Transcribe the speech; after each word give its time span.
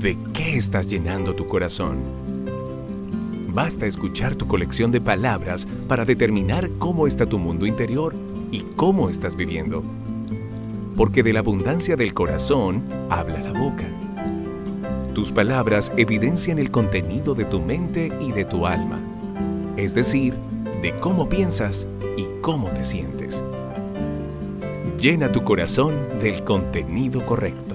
¿De 0.00 0.18
qué 0.34 0.58
estás 0.58 0.90
llenando 0.90 1.34
tu 1.34 1.46
corazón? 1.46 1.96
Basta 3.48 3.86
escuchar 3.86 4.36
tu 4.36 4.46
colección 4.46 4.92
de 4.92 5.00
palabras 5.00 5.66
para 5.88 6.04
determinar 6.04 6.70
cómo 6.78 7.06
está 7.06 7.24
tu 7.24 7.38
mundo 7.38 7.64
interior 7.64 8.14
y 8.52 8.60
cómo 8.76 9.08
estás 9.08 9.36
viviendo. 9.36 9.82
Porque 10.96 11.22
de 11.22 11.32
la 11.32 11.38
abundancia 11.38 11.96
del 11.96 12.12
corazón 12.12 12.82
habla 13.08 13.40
la 13.40 13.58
boca. 13.58 13.86
Tus 15.14 15.32
palabras 15.32 15.90
evidencian 15.96 16.58
el 16.58 16.70
contenido 16.70 17.34
de 17.34 17.46
tu 17.46 17.58
mente 17.58 18.12
y 18.20 18.32
de 18.32 18.44
tu 18.44 18.66
alma, 18.66 19.00
es 19.78 19.94
decir, 19.94 20.34
de 20.82 20.92
cómo 21.00 21.26
piensas 21.26 21.86
y 22.18 22.26
cómo 22.42 22.68
te 22.68 22.84
sientes. 22.84 23.42
Llena 25.00 25.32
tu 25.32 25.42
corazón 25.42 25.94
del 26.20 26.44
contenido 26.44 27.24
correcto. 27.24 27.65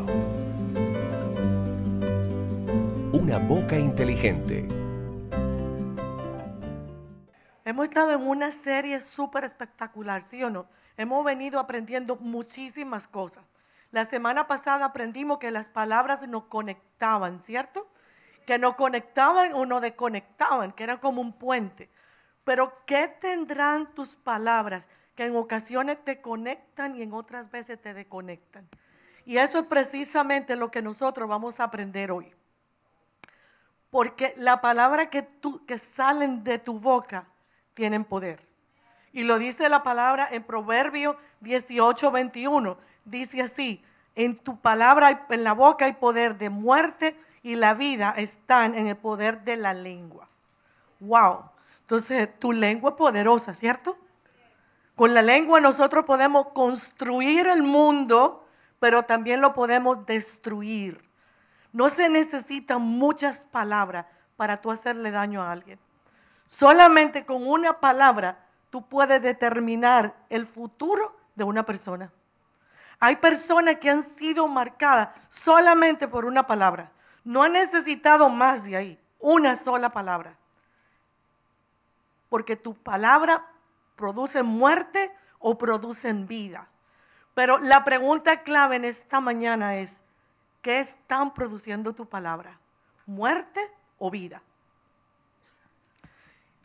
Una 3.13 3.39
boca 3.39 3.77
inteligente. 3.77 4.65
Hemos 7.65 7.89
estado 7.89 8.13
en 8.13 8.21
una 8.21 8.53
serie 8.53 9.01
súper 9.01 9.43
espectacular, 9.43 10.21
¿sí 10.21 10.41
o 10.45 10.49
no? 10.49 10.69
Hemos 10.95 11.25
venido 11.25 11.59
aprendiendo 11.59 12.15
muchísimas 12.15 13.09
cosas. 13.09 13.43
La 13.91 14.05
semana 14.05 14.47
pasada 14.47 14.85
aprendimos 14.85 15.39
que 15.39 15.51
las 15.51 15.67
palabras 15.67 16.25
nos 16.25 16.45
conectaban, 16.45 17.43
¿cierto? 17.43 17.85
Que 18.45 18.57
nos 18.57 18.75
conectaban 18.75 19.55
o 19.55 19.65
nos 19.65 19.81
desconectaban, 19.81 20.71
que 20.71 20.85
eran 20.85 20.99
como 20.99 21.19
un 21.19 21.33
puente. 21.33 21.89
Pero 22.45 22.71
¿qué 22.85 23.09
tendrán 23.19 23.93
tus 23.93 24.15
palabras 24.15 24.87
que 25.15 25.25
en 25.25 25.35
ocasiones 25.35 26.01
te 26.05 26.21
conectan 26.21 26.95
y 26.95 27.01
en 27.01 27.11
otras 27.11 27.51
veces 27.51 27.81
te 27.81 27.93
desconectan? 27.93 28.69
Y 29.25 29.35
eso 29.35 29.59
es 29.59 29.65
precisamente 29.65 30.55
lo 30.55 30.71
que 30.71 30.81
nosotros 30.81 31.27
vamos 31.27 31.59
a 31.59 31.65
aprender 31.65 32.09
hoy. 32.09 32.33
Porque 33.91 34.33
la 34.37 34.61
palabra 34.61 35.11
que, 35.11 35.21
tú, 35.21 35.63
que 35.65 35.77
salen 35.77 36.43
de 36.43 36.57
tu 36.57 36.79
boca 36.79 37.27
tienen 37.75 38.03
poder. 38.03 38.39
Y 39.13 39.23
lo 39.23 39.37
dice 39.37 39.69
la 39.69 39.83
palabra 39.83 40.27
en 40.31 40.43
Proverbio 40.43 41.17
18, 41.41 42.11
21. 42.11 42.77
Dice 43.05 43.41
así, 43.41 43.83
en 44.15 44.37
tu 44.37 44.59
palabra, 44.59 45.27
en 45.29 45.43
la 45.43 45.53
boca 45.53 45.85
hay 45.85 45.93
poder 45.93 46.37
de 46.37 46.49
muerte 46.49 47.15
y 47.43 47.55
la 47.55 47.73
vida 47.73 48.13
están 48.17 48.75
en 48.75 48.87
el 48.87 48.97
poder 48.97 49.41
de 49.41 49.57
la 49.57 49.73
lengua. 49.73 50.27
Wow. 51.01 51.49
Entonces, 51.81 52.39
tu 52.39 52.53
lengua 52.53 52.91
es 52.91 52.95
poderosa, 52.95 53.53
¿cierto? 53.53 53.97
Con 54.95 55.13
la 55.13 55.21
lengua 55.21 55.59
nosotros 55.59 56.05
podemos 56.05 56.47
construir 56.53 57.47
el 57.47 57.63
mundo, 57.63 58.45
pero 58.79 59.03
también 59.03 59.41
lo 59.41 59.53
podemos 59.53 60.05
destruir. 60.05 60.97
No 61.73 61.89
se 61.89 62.09
necesitan 62.09 62.81
muchas 62.81 63.45
palabras 63.45 64.05
para 64.35 64.57
tú 64.57 64.71
hacerle 64.71 65.11
daño 65.11 65.41
a 65.41 65.51
alguien. 65.51 65.79
Solamente 66.45 67.25
con 67.25 67.47
una 67.47 67.79
palabra 67.79 68.37
tú 68.69 68.87
puedes 68.87 69.21
determinar 69.21 70.15
el 70.29 70.45
futuro 70.45 71.15
de 71.35 71.43
una 71.43 71.63
persona. 71.63 72.11
Hay 72.99 73.15
personas 73.15 73.77
que 73.77 73.89
han 73.89 74.03
sido 74.03 74.47
marcadas 74.47 75.09
solamente 75.27 76.07
por 76.07 76.25
una 76.25 76.45
palabra. 76.45 76.91
No 77.23 77.43
han 77.43 77.53
necesitado 77.53 78.29
más 78.29 78.63
de 78.63 78.75
ahí, 78.75 78.99
una 79.19 79.55
sola 79.55 79.89
palabra. 79.89 80.35
Porque 82.29 82.55
tu 82.55 82.75
palabra 82.75 83.45
produce 83.95 84.43
muerte 84.43 85.11
o 85.39 85.57
produce 85.57 86.11
vida. 86.13 86.67
Pero 87.33 87.57
la 87.59 87.83
pregunta 87.83 88.43
clave 88.43 88.75
en 88.75 88.85
esta 88.85 89.19
mañana 89.19 89.77
es, 89.77 90.03
¿qué 90.61 90.79
están 90.79 91.33
produciendo 91.33 91.93
tu 91.93 92.07
palabra? 92.07 92.59
¿Muerte 93.05 93.59
o 93.97 94.11
vida? 94.11 94.41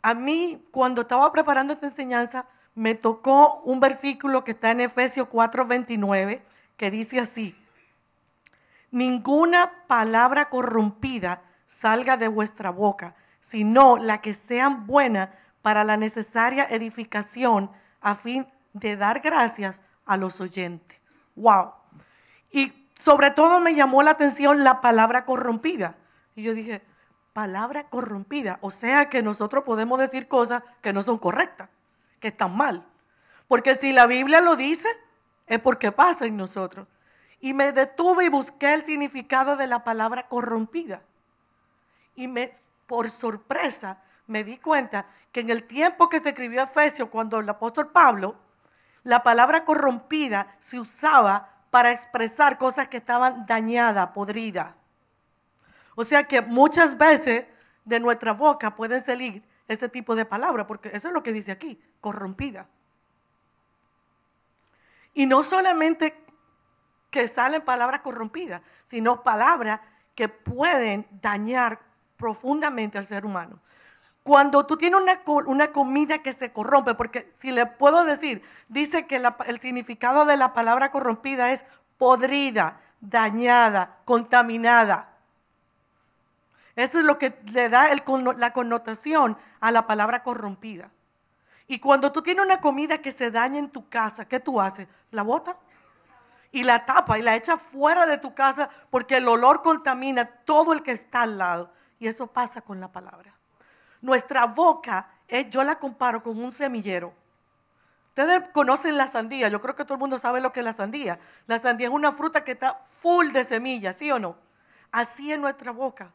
A 0.01 0.13
mí, 0.13 0.65
cuando 0.71 1.01
estaba 1.01 1.31
preparando 1.31 1.73
esta 1.73 1.87
enseñanza, 1.87 2.47
me 2.75 2.95
tocó 2.95 3.61
un 3.65 3.79
versículo 3.79 4.43
que 4.43 4.51
está 4.51 4.71
en 4.71 4.81
Efesios 4.81 5.27
4:29, 5.27 6.41
que 6.77 6.91
dice 6.91 7.19
así, 7.19 7.57
ninguna 8.91 9.71
palabra 9.87 10.49
corrompida 10.49 11.41
salga 11.65 12.17
de 12.17 12.27
vuestra 12.27 12.69
boca, 12.69 13.15
sino 13.39 13.97
la 13.97 14.21
que 14.21 14.33
sean 14.33 14.85
buena 14.85 15.33
para 15.61 15.83
la 15.83 15.97
necesaria 15.97 16.67
edificación 16.69 17.71
a 17.99 18.15
fin 18.15 18.47
de 18.73 18.95
dar 18.95 19.19
gracias 19.19 19.81
a 20.05 20.15
los 20.15 20.39
oyentes. 20.39 21.01
Wow. 21.35 21.73
Y 22.51 22.71
sobre 22.97 23.31
todo 23.31 23.59
me 23.59 23.75
llamó 23.75 24.03
la 24.03 24.11
atención 24.11 24.63
la 24.63 24.81
palabra 24.81 25.25
corrompida. 25.25 25.95
Y 26.35 26.43
yo 26.43 26.53
dije, 26.53 26.81
palabra 27.33 27.87
corrompida. 27.89 28.57
O 28.61 28.71
sea 28.71 29.09
que 29.09 29.21
nosotros 29.21 29.63
podemos 29.63 29.99
decir 29.99 30.27
cosas 30.27 30.63
que 30.81 30.93
no 30.93 31.03
son 31.03 31.17
correctas 31.19 31.69
que 32.19 32.29
están 32.29 32.55
mal. 32.57 32.85
Porque 33.47 33.75
si 33.75 33.93
la 33.93 34.07
Biblia 34.07 34.41
lo 34.41 34.55
dice, 34.55 34.89
es 35.45 35.59
porque 35.59 35.91
pasa 35.91 36.25
en 36.25 36.37
nosotros. 36.37 36.87
Y 37.39 37.53
me 37.53 37.71
detuve 37.71 38.25
y 38.25 38.29
busqué 38.29 38.73
el 38.73 38.83
significado 38.83 39.55
de 39.55 39.67
la 39.67 39.83
palabra 39.83 40.27
corrompida. 40.27 41.01
Y 42.15 42.27
me, 42.27 42.51
por 42.87 43.09
sorpresa 43.09 44.01
me 44.25 44.43
di 44.43 44.57
cuenta 44.57 45.05
que 45.31 45.41
en 45.41 45.51
el 45.51 45.63
tiempo 45.63 46.09
que 46.09 46.19
se 46.19 46.29
escribió 46.29 46.63
Efesios, 46.63 47.09
cuando 47.09 47.39
el 47.39 47.47
apóstol 47.47 47.91
Pablo, 47.91 48.35
la 49.03 49.23
palabra 49.23 49.63
corrompida 49.63 50.55
se 50.59 50.79
usaba 50.79 51.56
para 51.69 51.91
expresar 51.91 52.57
cosas 52.57 52.87
que 52.87 52.97
estaban 52.97 53.45
dañadas, 53.45 54.09
podridas. 54.09 54.73
O 55.95 56.03
sea 56.03 56.23
que 56.23 56.41
muchas 56.41 56.97
veces 56.97 57.45
de 57.85 57.99
nuestra 57.99 58.33
boca 58.33 58.75
pueden 58.75 59.01
salir 59.03 59.43
ese 59.67 59.89
tipo 59.89 60.15
de 60.15 60.25
palabras, 60.25 60.65
porque 60.67 60.89
eso 60.93 61.07
es 61.07 61.13
lo 61.13 61.23
que 61.23 61.33
dice 61.33 61.51
aquí, 61.51 61.81
corrompida. 61.99 62.67
Y 65.13 65.25
no 65.25 65.43
solamente 65.43 66.13
que 67.09 67.27
salen 67.27 67.63
palabras 67.63 68.01
corrompidas, 68.01 68.61
sino 68.85 69.23
palabras 69.23 69.79
que 70.13 70.29
pueden 70.29 71.07
dañar 71.21 71.79
profundamente 72.17 72.97
al 72.97 73.05
ser 73.05 73.25
humano. 73.25 73.59
Cuando 74.27 74.65
tú 74.65 74.75
tienes 74.75 74.99
una, 75.45 75.71
comida 75.71 76.17
que 76.17 76.33
se 76.33 76.51
corrompe, 76.51 76.95
porque 76.95 77.31
si 77.39 77.49
le 77.49 77.65
puedo 77.65 78.03
decir, 78.03 78.43
dice 78.67 79.07
que 79.07 79.23
el 79.45 79.61
significado 79.61 80.25
de 80.25 80.35
la 80.35 80.51
palabra 80.51 80.91
corrompida 80.91 81.53
es 81.53 81.63
podrida, 81.97 82.81
dañada, 82.99 83.99
contaminada. 84.03 85.13
Eso 86.75 86.99
es 86.99 87.05
lo 87.05 87.17
que 87.17 87.39
le 87.53 87.69
da 87.69 87.87
la 88.35 88.51
connotación 88.51 89.37
a 89.61 89.71
la 89.71 89.87
palabra 89.87 90.23
corrompida. 90.23 90.91
Y 91.65 91.79
cuando 91.79 92.11
tú 92.11 92.21
tienes 92.21 92.43
una 92.43 92.59
comida 92.59 92.97
que 92.97 93.13
se 93.13 93.31
daña 93.31 93.59
en 93.59 93.69
tu 93.69 93.87
casa, 93.87 94.27
¿qué 94.27 94.41
tú 94.41 94.59
haces? 94.59 94.89
La 95.11 95.23
bota 95.23 95.55
y 96.51 96.63
la 96.63 96.85
tapa 96.85 97.17
y 97.17 97.21
la 97.21 97.37
echa 97.37 97.55
fuera 97.55 98.05
de 98.05 98.17
tu 98.17 98.33
casa 98.33 98.69
porque 98.89 99.15
el 99.15 99.27
olor 99.29 99.61
contamina 99.61 100.25
todo 100.25 100.73
el 100.73 100.83
que 100.83 100.91
está 100.91 101.21
al 101.21 101.37
lado. 101.37 101.71
Y 101.97 102.07
eso 102.07 102.27
pasa 102.27 102.59
con 102.59 102.81
la 102.81 102.91
palabra. 102.91 103.36
Nuestra 104.01 104.45
boca, 104.45 105.09
yo 105.49 105.63
la 105.63 105.75
comparo 105.75 106.21
con 106.23 106.41
un 106.41 106.51
semillero. 106.51 107.13
Ustedes 108.09 108.49
conocen 108.51 108.97
la 108.97 109.07
sandía, 109.07 109.47
yo 109.47 109.61
creo 109.61 109.75
que 109.75 109.83
todo 109.83 109.93
el 109.93 109.99
mundo 109.99 110.17
sabe 110.17 110.41
lo 110.41 110.51
que 110.51 110.61
es 110.61 110.65
la 110.65 110.73
sandía. 110.73 111.19
La 111.45 111.59
sandía 111.59 111.87
es 111.87 111.93
una 111.93 112.11
fruta 112.11 112.43
que 112.43 112.53
está 112.53 112.73
full 112.73 113.31
de 113.31 113.43
semillas, 113.43 113.95
¿sí 113.95 114.11
o 114.11 114.17
no? 114.17 114.35
Así 114.91 115.31
es 115.31 115.39
nuestra 115.39 115.71
boca. 115.71 116.11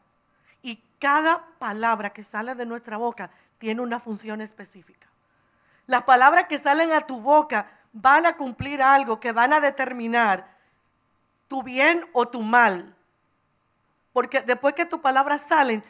Y 0.61 0.83
cada 0.99 1.45
palabra 1.59 2.09
que 2.09 2.23
sale 2.23 2.55
de 2.55 2.65
nuestra 2.65 2.97
boca 2.97 3.29
tiene 3.57 3.81
una 3.81 3.99
función 3.99 4.41
específica. 4.41 5.07
Las 5.87 6.03
palabras 6.03 6.47
que 6.47 6.57
salen 6.57 6.91
a 6.91 7.07
tu 7.07 7.21
boca 7.21 7.67
van 7.93 8.25
a 8.25 8.35
cumplir 8.35 8.81
algo 8.81 9.19
que 9.19 9.31
van 9.31 9.53
a 9.53 9.61
determinar 9.61 10.45
tu 11.47 11.63
bien 11.63 12.03
o 12.13 12.27
tu 12.27 12.41
mal. 12.41 12.95
Porque 14.11 14.41
después 14.41 14.73
que 14.75 14.85
tus 14.85 14.99
palabras 14.99 15.41
salen, 15.41 15.83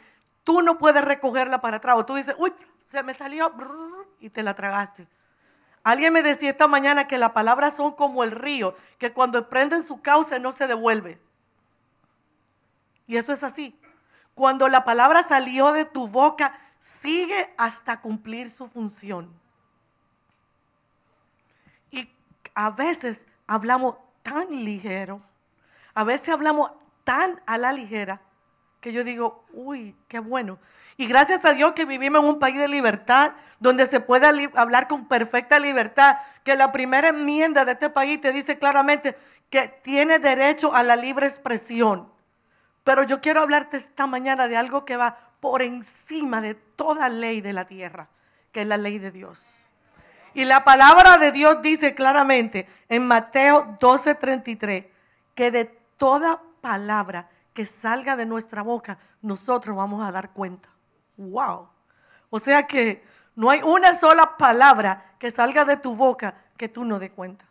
tú 0.44 0.62
no 0.62 0.78
puedes 0.78 1.04
recogerla 1.04 1.60
para 1.60 1.78
atrás. 1.78 1.96
O 1.98 2.06
tú 2.06 2.14
dices, 2.14 2.36
uy, 2.38 2.52
se 2.86 3.02
me 3.02 3.14
salió 3.14 3.52
y 4.20 4.30
te 4.30 4.42
la 4.42 4.54
tragaste. 4.54 5.08
Alguien 5.82 6.12
me 6.12 6.22
decía 6.22 6.50
esta 6.50 6.66
mañana 6.66 7.06
que 7.06 7.18
las 7.18 7.32
palabras 7.32 7.76
son 7.76 7.92
como 7.92 8.22
el 8.22 8.30
río, 8.30 8.74
que 8.98 9.12
cuando 9.12 9.48
prenden 9.48 9.84
su 9.84 10.00
cauce 10.00 10.38
no 10.40 10.52
se 10.52 10.66
devuelve. 10.66 11.20
Y 13.06 13.16
eso 13.16 13.32
es 13.32 13.42
así. 13.42 13.78
Cuando 14.34 14.68
la 14.68 14.84
palabra 14.84 15.22
salió 15.22 15.72
de 15.72 15.84
tu 15.84 16.08
boca, 16.08 16.58
sigue 16.78 17.54
hasta 17.58 18.00
cumplir 18.00 18.50
su 18.50 18.66
función. 18.66 19.32
Y 21.90 22.10
a 22.54 22.70
veces 22.70 23.26
hablamos 23.46 23.96
tan 24.22 24.48
ligero, 24.50 25.20
a 25.92 26.02
veces 26.02 26.30
hablamos 26.30 26.72
tan 27.04 27.42
a 27.46 27.58
la 27.58 27.72
ligera, 27.72 28.22
que 28.84 28.92
yo 28.92 29.02
digo, 29.02 29.46
uy, 29.54 29.96
qué 30.08 30.18
bueno. 30.18 30.58
Y 30.98 31.06
gracias 31.06 31.46
a 31.46 31.54
Dios 31.54 31.72
que 31.72 31.86
vivimos 31.86 32.22
en 32.22 32.28
un 32.28 32.38
país 32.38 32.58
de 32.58 32.68
libertad, 32.68 33.32
donde 33.58 33.86
se 33.86 33.98
puede 33.98 34.50
hablar 34.56 34.88
con 34.88 35.08
perfecta 35.08 35.58
libertad, 35.58 36.18
que 36.42 36.54
la 36.54 36.70
primera 36.70 37.08
enmienda 37.08 37.64
de 37.64 37.72
este 37.72 37.88
país 37.88 38.20
te 38.20 38.30
dice 38.30 38.58
claramente 38.58 39.16
que 39.48 39.68
tiene 39.82 40.18
derecho 40.18 40.74
a 40.74 40.82
la 40.82 40.96
libre 40.96 41.26
expresión. 41.26 42.12
Pero 42.84 43.04
yo 43.04 43.22
quiero 43.22 43.40
hablarte 43.40 43.78
esta 43.78 44.06
mañana 44.06 44.48
de 44.48 44.58
algo 44.58 44.84
que 44.84 44.98
va 44.98 45.16
por 45.40 45.62
encima 45.62 46.42
de 46.42 46.52
toda 46.52 47.08
ley 47.08 47.40
de 47.40 47.54
la 47.54 47.64
tierra, 47.64 48.08
que 48.52 48.60
es 48.60 48.66
la 48.66 48.76
ley 48.76 48.98
de 48.98 49.12
Dios. 49.12 49.70
Y 50.34 50.44
la 50.44 50.62
palabra 50.62 51.16
de 51.16 51.32
Dios 51.32 51.62
dice 51.62 51.94
claramente 51.94 52.68
en 52.90 53.06
Mateo 53.06 53.78
12:33 53.80 54.88
que 55.34 55.50
de 55.50 55.64
toda 55.96 56.42
palabra 56.60 57.30
que 57.54 57.64
salga 57.64 58.16
de 58.16 58.26
nuestra 58.26 58.62
boca, 58.62 58.98
nosotros 59.22 59.76
vamos 59.76 60.02
a 60.02 60.12
dar 60.12 60.30
cuenta. 60.30 60.68
Wow. 61.16 61.68
O 62.28 62.38
sea 62.40 62.66
que 62.66 63.04
no 63.36 63.48
hay 63.48 63.60
una 63.62 63.94
sola 63.94 64.36
palabra 64.36 65.14
que 65.18 65.30
salga 65.30 65.64
de 65.64 65.76
tu 65.76 65.94
boca 65.94 66.34
que 66.56 66.68
tú 66.68 66.84
no 66.84 66.98
des 66.98 67.10
cuenta. 67.10 67.44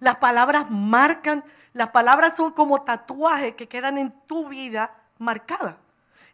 Las 0.00 0.16
palabras 0.16 0.70
marcan, 0.70 1.42
las 1.72 1.90
palabras 1.90 2.36
son 2.36 2.52
como 2.52 2.82
tatuajes 2.82 3.54
que 3.54 3.68
quedan 3.68 3.96
en 3.96 4.10
tu 4.26 4.48
vida 4.48 4.92
marcadas. 5.18 5.76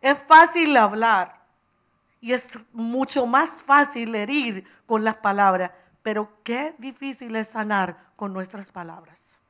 Es 0.00 0.19
fácil 0.19 0.76
hablar 0.76 1.34
y 2.20 2.32
es 2.32 2.58
mucho 2.73 3.26
más 3.26 3.62
fácil 3.62 4.14
herir 4.14 4.64
con 4.87 5.05
las 5.05 5.16
palabras, 5.16 5.70
pero 6.02 6.31
qué 6.43 6.75
difícil 6.78 7.37
es 7.37 7.49
sanar 7.49 7.96
con 8.16 8.32
nuestras 8.32 8.73
palabras. 8.73 9.40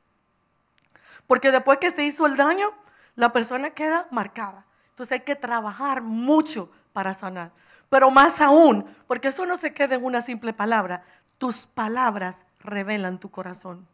Porque 1.25 1.51
después 1.51 1.79
que 1.79 1.91
se 1.91 2.03
hizo 2.03 2.25
el 2.25 2.35
daño, 2.35 2.67
la 3.15 3.33
persona 3.33 3.71
queda 3.71 4.07
marcada. 4.11 4.65
Entonces 4.89 5.19
hay 5.19 5.25
que 5.25 5.35
trabajar 5.35 6.01
mucho 6.01 6.71
para 6.93 7.13
sanar. 7.13 7.51
Pero 7.89 8.09
más 8.09 8.39
aún, 8.41 8.85
porque 9.07 9.29
eso 9.29 9.45
no 9.45 9.57
se 9.57 9.73
queda 9.73 9.95
en 9.95 10.05
una 10.05 10.21
simple 10.21 10.53
palabra, 10.53 11.03
tus 11.37 11.65
palabras 11.65 12.45
revelan 12.59 13.17
tu 13.17 13.29
corazón. 13.29 13.87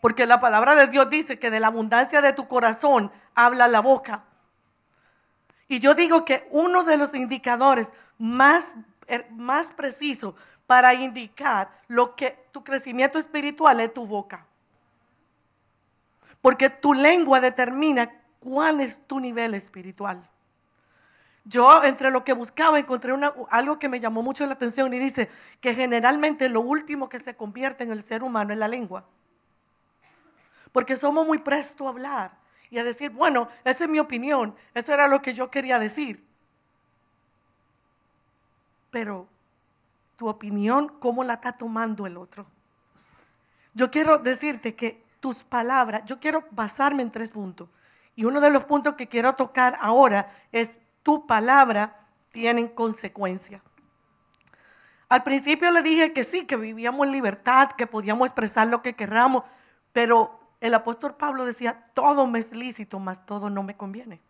Porque 0.00 0.26
la 0.26 0.40
palabra 0.40 0.74
de 0.74 0.86
Dios 0.86 1.10
dice 1.10 1.38
que 1.38 1.50
de 1.50 1.60
la 1.60 1.66
abundancia 1.66 2.22
de 2.22 2.32
tu 2.32 2.46
corazón 2.46 3.10
habla 3.34 3.68
la 3.68 3.80
boca. 3.80 4.24
Y 5.68 5.80
yo 5.80 5.94
digo 5.94 6.24
que 6.24 6.46
uno 6.50 6.84
de 6.84 6.96
los 6.96 7.14
indicadores 7.14 7.92
más, 8.18 8.74
er, 9.06 9.30
más 9.32 9.68
precisos 9.68 10.34
para 10.66 10.94
indicar 10.94 11.70
lo 11.88 12.14
que 12.14 12.46
tu 12.52 12.62
crecimiento 12.62 13.18
espiritual 13.18 13.80
es 13.80 13.92
tu 13.92 14.06
boca. 14.06 14.46
Porque 16.40 16.70
tu 16.70 16.94
lengua 16.94 17.40
determina 17.40 18.10
cuál 18.40 18.80
es 18.80 19.06
tu 19.06 19.20
nivel 19.20 19.54
espiritual. 19.54 20.28
Yo 21.44 21.82
entre 21.84 22.10
lo 22.10 22.24
que 22.24 22.32
buscaba 22.32 22.78
encontré 22.78 23.14
algo 23.50 23.78
que 23.78 23.88
me 23.88 24.00
llamó 24.00 24.22
mucho 24.22 24.44
la 24.46 24.54
atención 24.54 24.92
y 24.92 24.98
dice 24.98 25.30
que 25.60 25.74
generalmente 25.74 26.48
lo 26.48 26.60
último 26.60 27.08
que 27.08 27.18
se 27.18 27.36
convierte 27.36 27.84
en 27.84 27.92
el 27.92 28.02
ser 28.02 28.22
humano 28.22 28.52
es 28.52 28.58
la 28.58 28.68
lengua. 28.68 29.04
Porque 30.72 30.96
somos 30.96 31.26
muy 31.26 31.38
prestos 31.38 31.86
a 31.86 31.90
hablar 31.90 32.32
y 32.70 32.78
a 32.78 32.84
decir, 32.84 33.10
bueno, 33.10 33.48
esa 33.64 33.84
es 33.84 33.90
mi 33.90 33.98
opinión, 33.98 34.54
eso 34.74 34.92
era 34.92 35.08
lo 35.08 35.22
que 35.22 35.34
yo 35.34 35.50
quería 35.50 35.78
decir. 35.78 36.24
Pero 38.90 39.26
tu 40.16 40.28
opinión, 40.28 40.88
¿cómo 41.00 41.24
la 41.24 41.34
está 41.34 41.52
tomando 41.52 42.06
el 42.06 42.16
otro? 42.16 42.46
Yo 43.72 43.90
quiero 43.90 44.18
decirte 44.18 44.74
que 44.74 45.02
tus 45.20 45.42
palabras, 45.42 46.04
yo 46.04 46.20
quiero 46.20 46.44
basarme 46.50 47.02
en 47.02 47.10
tres 47.10 47.30
puntos. 47.30 47.68
Y 48.20 48.26
uno 48.26 48.42
de 48.42 48.50
los 48.50 48.66
puntos 48.66 48.96
que 48.96 49.08
quiero 49.08 49.32
tocar 49.32 49.78
ahora 49.80 50.26
es 50.52 50.80
tu 51.02 51.26
palabra 51.26 51.96
tienen 52.32 52.68
consecuencias. 52.68 53.62
Al 55.08 55.22
principio 55.22 55.70
le 55.70 55.80
dije 55.80 56.12
que 56.12 56.24
sí, 56.24 56.44
que 56.44 56.56
vivíamos 56.56 57.06
en 57.06 57.12
libertad, 57.12 57.70
que 57.70 57.86
podíamos 57.86 58.26
expresar 58.26 58.66
lo 58.66 58.82
que 58.82 58.94
querramos, 58.94 59.44
pero 59.94 60.38
el 60.60 60.74
apóstol 60.74 61.14
Pablo 61.14 61.46
decía, 61.46 61.86
todo 61.94 62.26
me 62.26 62.40
es 62.40 62.52
lícito, 62.52 62.98
mas 62.98 63.24
todo 63.24 63.48
no 63.48 63.62
me 63.62 63.74
conviene. 63.74 64.20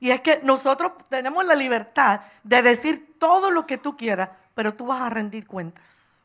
Y 0.00 0.10
es 0.10 0.20
que 0.20 0.40
nosotros 0.42 0.92
tenemos 1.08 1.46
la 1.46 1.54
libertad 1.54 2.20
de 2.42 2.60
decir 2.60 3.16
todo 3.18 3.50
lo 3.50 3.66
que 3.66 3.78
tú 3.78 3.96
quieras, 3.96 4.28
pero 4.52 4.74
tú 4.74 4.84
vas 4.84 5.00
a 5.00 5.08
rendir 5.08 5.46
cuentas. 5.46 6.20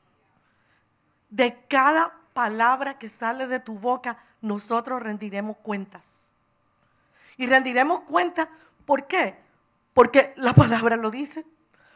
De 1.30 1.64
cada 1.70 2.14
palabra 2.34 3.00
que 3.00 3.08
sale 3.08 3.48
de 3.48 3.62
tu 3.62 3.80
boca, 3.80 4.18
nosotros 4.42 5.02
rendiremos 5.02 5.58
cuentas. 5.58 6.32
Y 7.38 7.48
rendiremos 7.48 8.02
cuentas, 8.02 8.50
¿por 8.86 9.08
qué? 9.08 9.40
Porque 9.94 10.34
la 10.38 10.54
palabra 10.54 10.96
lo 10.96 11.12
dice. 11.12 11.46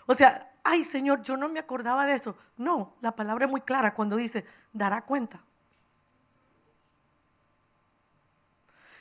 O 0.05 0.13
sea, 0.13 0.51
ay 0.63 0.83
Señor, 0.83 1.21
yo 1.21 1.37
no 1.37 1.49
me 1.49 1.59
acordaba 1.59 2.05
de 2.05 2.15
eso. 2.15 2.37
No, 2.57 2.95
la 3.01 3.15
palabra 3.15 3.45
es 3.45 3.51
muy 3.51 3.61
clara 3.61 3.93
cuando 3.93 4.15
dice, 4.15 4.45
dará 4.71 5.01
cuenta. 5.01 5.41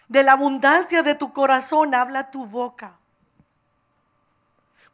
De 0.08 0.22
la 0.22 0.32
abundancia 0.32 1.02
de 1.02 1.14
tu 1.14 1.32
corazón 1.32 1.94
habla 1.94 2.30
tu 2.30 2.46
boca. 2.46 2.98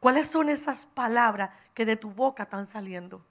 ¿Cuáles 0.01 0.29
son 0.29 0.49
esas 0.49 0.87
palabras 0.87 1.51
que 1.75 1.85
de 1.85 1.97
tu 1.97 2.11
boca 2.11 2.45
están 2.45 2.67
saliendo? 2.67 3.25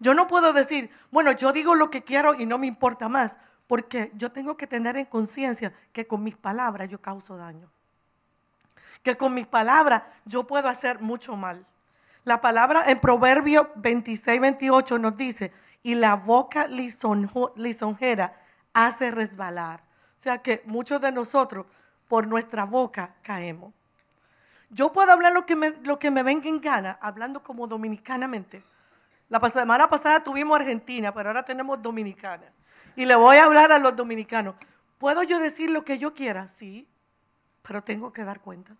Yo 0.00 0.14
no 0.14 0.28
puedo 0.28 0.52
decir, 0.52 0.90
bueno, 1.10 1.32
yo 1.32 1.52
digo 1.52 1.74
lo 1.74 1.90
que 1.90 2.04
quiero 2.04 2.34
y 2.34 2.46
no 2.46 2.58
me 2.58 2.66
importa 2.66 3.08
más, 3.08 3.38
porque 3.68 4.10
yo 4.14 4.32
tengo 4.32 4.56
que 4.56 4.66
tener 4.66 4.96
en 4.96 5.04
conciencia 5.04 5.72
que 5.92 6.06
con 6.06 6.24
mis 6.24 6.34
palabras 6.34 6.88
yo 6.88 7.00
causo 7.00 7.36
daño. 7.36 7.70
Que 9.02 9.16
con 9.16 9.34
mis 9.34 9.46
palabras 9.46 10.02
yo 10.24 10.44
puedo 10.46 10.68
hacer 10.68 11.00
mucho 11.00 11.36
mal. 11.36 11.64
La 12.24 12.40
palabra 12.40 12.90
en 12.90 12.98
Proverbio 12.98 13.70
26, 13.76 14.40
28 14.40 14.98
nos 14.98 15.16
dice, 15.16 15.52
y 15.82 15.94
la 15.94 16.16
boca 16.16 16.66
lisonjera 16.66 18.34
hace 18.72 19.10
resbalar. 19.10 19.80
O 20.16 20.20
sea 20.20 20.38
que 20.38 20.62
muchos 20.66 21.00
de 21.00 21.12
nosotros 21.12 21.66
por 22.08 22.26
nuestra 22.26 22.64
boca 22.64 23.14
caemos. 23.22 23.74
Yo 24.70 24.92
puedo 24.92 25.12
hablar 25.12 25.32
lo 25.32 25.46
que 25.46 25.56
me, 25.56 25.70
lo 25.84 25.98
que 25.98 26.10
me 26.10 26.22
venga 26.22 26.48
en 26.48 26.60
gana, 26.60 26.98
hablando 27.02 27.42
como 27.42 27.66
dominicanamente. 27.66 28.62
La 29.28 29.40
semana 29.50 29.88
pasada 29.90 30.22
tuvimos 30.22 30.58
Argentina, 30.58 31.12
pero 31.12 31.28
ahora 31.28 31.44
tenemos 31.44 31.80
Dominicana. 31.80 32.50
Y 32.98 33.04
le 33.04 33.14
voy 33.14 33.36
a 33.36 33.44
hablar 33.44 33.70
a 33.70 33.78
los 33.78 33.94
dominicanos. 33.94 34.56
¿Puedo 34.98 35.22
yo 35.22 35.38
decir 35.38 35.70
lo 35.70 35.84
que 35.84 35.98
yo 35.98 36.14
quiera? 36.14 36.48
Sí, 36.48 36.88
pero 37.62 37.80
tengo 37.80 38.12
que 38.12 38.24
dar 38.24 38.40
cuenta. 38.40 38.74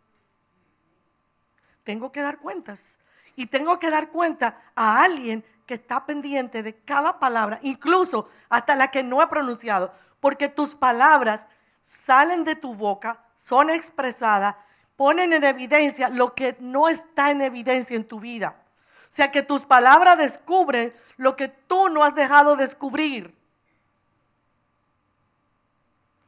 Tengo 1.84 2.10
que 2.10 2.20
dar 2.20 2.38
cuentas. 2.38 2.98
Y 3.36 3.46
tengo 3.46 3.78
que 3.78 3.90
dar 3.90 4.10
cuenta 4.10 4.60
a 4.74 5.04
alguien 5.04 5.44
que 5.66 5.74
está 5.74 6.04
pendiente 6.04 6.64
de 6.64 6.74
cada 6.74 7.20
palabra, 7.20 7.60
incluso 7.62 8.28
hasta 8.48 8.74
la 8.74 8.90
que 8.90 9.04
no 9.04 9.22
he 9.22 9.28
pronunciado 9.28 9.92
porque 10.18 10.48
tus 10.48 10.74
palabras 10.74 11.46
salen 11.82 12.42
de 12.42 12.56
tu 12.56 12.74
boca, 12.74 13.24
son 13.36 13.70
expresadas, 13.70 14.56
ponen 14.96 15.32
en 15.32 15.44
evidencia 15.44 16.08
lo 16.08 16.34
que 16.34 16.56
no 16.58 16.88
está 16.88 17.30
en 17.30 17.42
evidencia 17.42 17.94
en 17.94 18.04
tu 18.04 18.18
vida. 18.18 18.56
O 19.04 19.14
sea 19.14 19.30
que 19.30 19.44
tus 19.44 19.64
palabras 19.64 20.18
descubren 20.18 20.92
lo 21.18 21.36
que 21.36 21.46
tú 21.46 21.88
no 21.88 22.02
has 22.02 22.16
dejado 22.16 22.56
descubrir. 22.56 23.38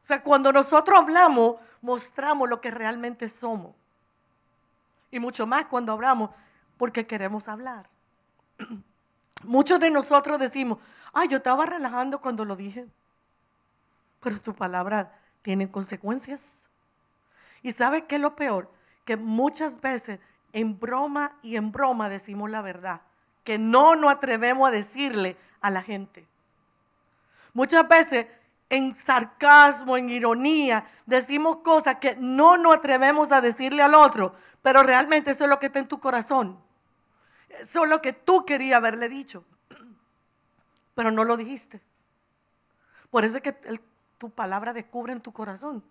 cuando 0.19 0.51
nosotros 0.51 0.99
hablamos, 0.99 1.55
mostramos 1.81 2.49
lo 2.49 2.59
que 2.59 2.71
realmente 2.71 3.29
somos. 3.29 3.73
Y 5.09 5.19
mucho 5.19 5.47
más 5.47 5.65
cuando 5.65 5.93
hablamos, 5.93 6.29
porque 6.77 7.07
queremos 7.07 7.47
hablar. 7.47 7.87
Muchos 9.43 9.79
de 9.79 9.89
nosotros 9.89 10.37
decimos, 10.37 10.77
ay, 11.13 11.27
yo 11.27 11.37
estaba 11.37 11.65
relajando 11.65 12.21
cuando 12.21 12.45
lo 12.45 12.55
dije 12.55 12.87
pero 14.21 14.39
tu 14.39 14.53
palabra 14.53 15.11
tiene 15.41 15.69
consecuencias. 15.69 16.69
¿Y 17.61 17.71
sabe 17.73 18.05
qué 18.05 18.15
es 18.15 18.21
lo 18.21 18.35
peor? 18.35 18.71
Que 19.03 19.17
muchas 19.17 19.81
veces 19.81 20.19
en 20.53 20.79
broma 20.79 21.37
y 21.41 21.57
en 21.57 21.71
broma 21.71 22.07
decimos 22.07 22.49
la 22.49 22.61
verdad, 22.61 23.01
que 23.43 23.57
no 23.57 23.95
nos 23.95 24.11
atrevemos 24.11 24.67
a 24.67 24.71
decirle 24.71 25.35
a 25.59 25.69
la 25.69 25.81
gente. 25.81 26.27
Muchas 27.53 27.87
veces 27.87 28.27
en 28.71 28.95
sarcasmo, 28.95 29.97
en 29.97 30.09
ironía, 30.09 30.85
decimos 31.05 31.57
cosas 31.57 31.97
que 31.97 32.15
no 32.15 32.55
nos 32.55 32.77
atrevemos 32.77 33.33
a 33.33 33.41
decirle 33.41 33.83
al 33.83 33.93
otro, 33.93 34.33
pero 34.61 34.81
realmente 34.81 35.31
eso 35.31 35.43
es 35.43 35.49
lo 35.49 35.59
que 35.59 35.65
está 35.65 35.79
en 35.79 35.89
tu 35.89 35.99
corazón. 35.99 36.57
Eso 37.49 37.83
es 37.83 37.89
lo 37.89 38.01
que 38.01 38.13
tú 38.13 38.45
querías 38.45 38.77
haberle 38.77 39.09
dicho, 39.09 39.43
pero 40.95 41.11
no 41.11 41.25
lo 41.25 41.35
dijiste. 41.35 41.81
Por 43.09 43.25
eso 43.25 43.35
es 43.35 43.43
que 43.43 43.51
tu 44.17 44.29
palabra 44.29 44.71
descubre 44.71 45.11
en 45.11 45.19
tu 45.19 45.33
corazón. 45.33 45.83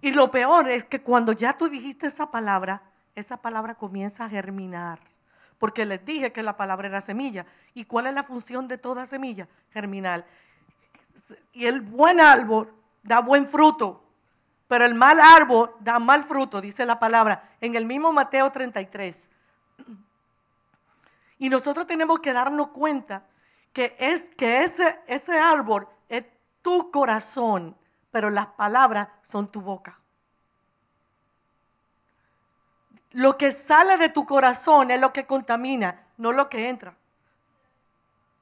Y 0.00 0.12
lo 0.12 0.30
peor 0.30 0.70
es 0.70 0.86
que 0.86 1.02
cuando 1.02 1.32
ya 1.32 1.58
tú 1.58 1.68
dijiste 1.68 2.06
esa 2.06 2.30
palabra, 2.30 2.82
esa 3.14 3.36
palabra 3.36 3.74
comienza 3.74 4.24
a 4.24 4.30
germinar. 4.30 4.98
Porque 5.58 5.84
les 5.84 6.04
dije 6.04 6.32
que 6.32 6.42
la 6.42 6.56
palabra 6.56 6.88
era 6.88 7.00
semilla. 7.00 7.44
¿Y 7.74 7.84
cuál 7.84 8.06
es 8.06 8.14
la 8.14 8.22
función 8.22 8.68
de 8.68 8.78
toda 8.78 9.06
semilla? 9.06 9.48
Germinal. 9.72 10.24
Y 11.52 11.66
el 11.66 11.80
buen 11.80 12.20
árbol 12.20 12.72
da 13.02 13.20
buen 13.20 13.46
fruto, 13.46 14.04
pero 14.68 14.84
el 14.84 14.94
mal 14.94 15.18
árbol 15.20 15.74
da 15.80 15.98
mal 15.98 16.22
fruto, 16.22 16.60
dice 16.60 16.86
la 16.86 16.98
palabra, 16.98 17.42
en 17.60 17.74
el 17.74 17.86
mismo 17.86 18.12
Mateo 18.12 18.52
33. 18.52 19.28
Y 21.38 21.48
nosotros 21.48 21.86
tenemos 21.86 22.20
que 22.20 22.32
darnos 22.32 22.68
cuenta 22.68 23.24
que, 23.72 23.96
es, 23.98 24.30
que 24.36 24.62
ese, 24.64 25.00
ese 25.06 25.38
árbol 25.38 25.88
es 26.08 26.24
tu 26.62 26.90
corazón, 26.90 27.76
pero 28.10 28.30
las 28.30 28.46
palabras 28.46 29.08
son 29.22 29.48
tu 29.48 29.60
boca. 29.60 29.97
Lo 33.12 33.38
que 33.38 33.52
sale 33.52 33.96
de 33.96 34.10
tu 34.10 34.26
corazón 34.26 34.90
es 34.90 35.00
lo 35.00 35.12
que 35.12 35.26
contamina, 35.26 36.06
no 36.18 36.32
lo 36.32 36.48
que 36.48 36.68
entra. 36.68 36.94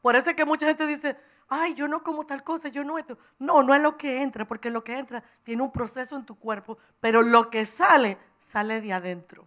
Por 0.03 0.17
eso 0.17 0.31
es 0.31 0.37
que 0.37 0.45
mucha 0.45 0.67
gente 0.67 0.87
dice, 0.87 1.17
ay, 1.49 1.75
yo 1.75 1.89
no 1.89 2.03
como 2.03 2.27
tal 2.27 2.43
cosa, 2.43 2.69
yo 2.69 2.85
no 2.85 2.99
esto. 2.99 3.19
No, 3.39 3.63
no 3.63 3.75
es 3.75 3.83
lo 3.83 3.97
que 3.97 4.23
entra, 4.23 4.45
porque 4.45 4.71
lo 4.71 4.83
que 4.83 4.99
entra 4.99 5.23
tiene 5.45 5.63
un 5.63 5.73
proceso 5.73 6.17
en 6.17 6.25
tu 6.25 6.37
cuerpo, 6.37 6.79
pero 7.01 7.23
lo 7.23 7.51
que 7.51 7.65
sale, 7.65 8.19
sale 8.39 8.81
de 8.81 8.93
adentro. 8.93 9.45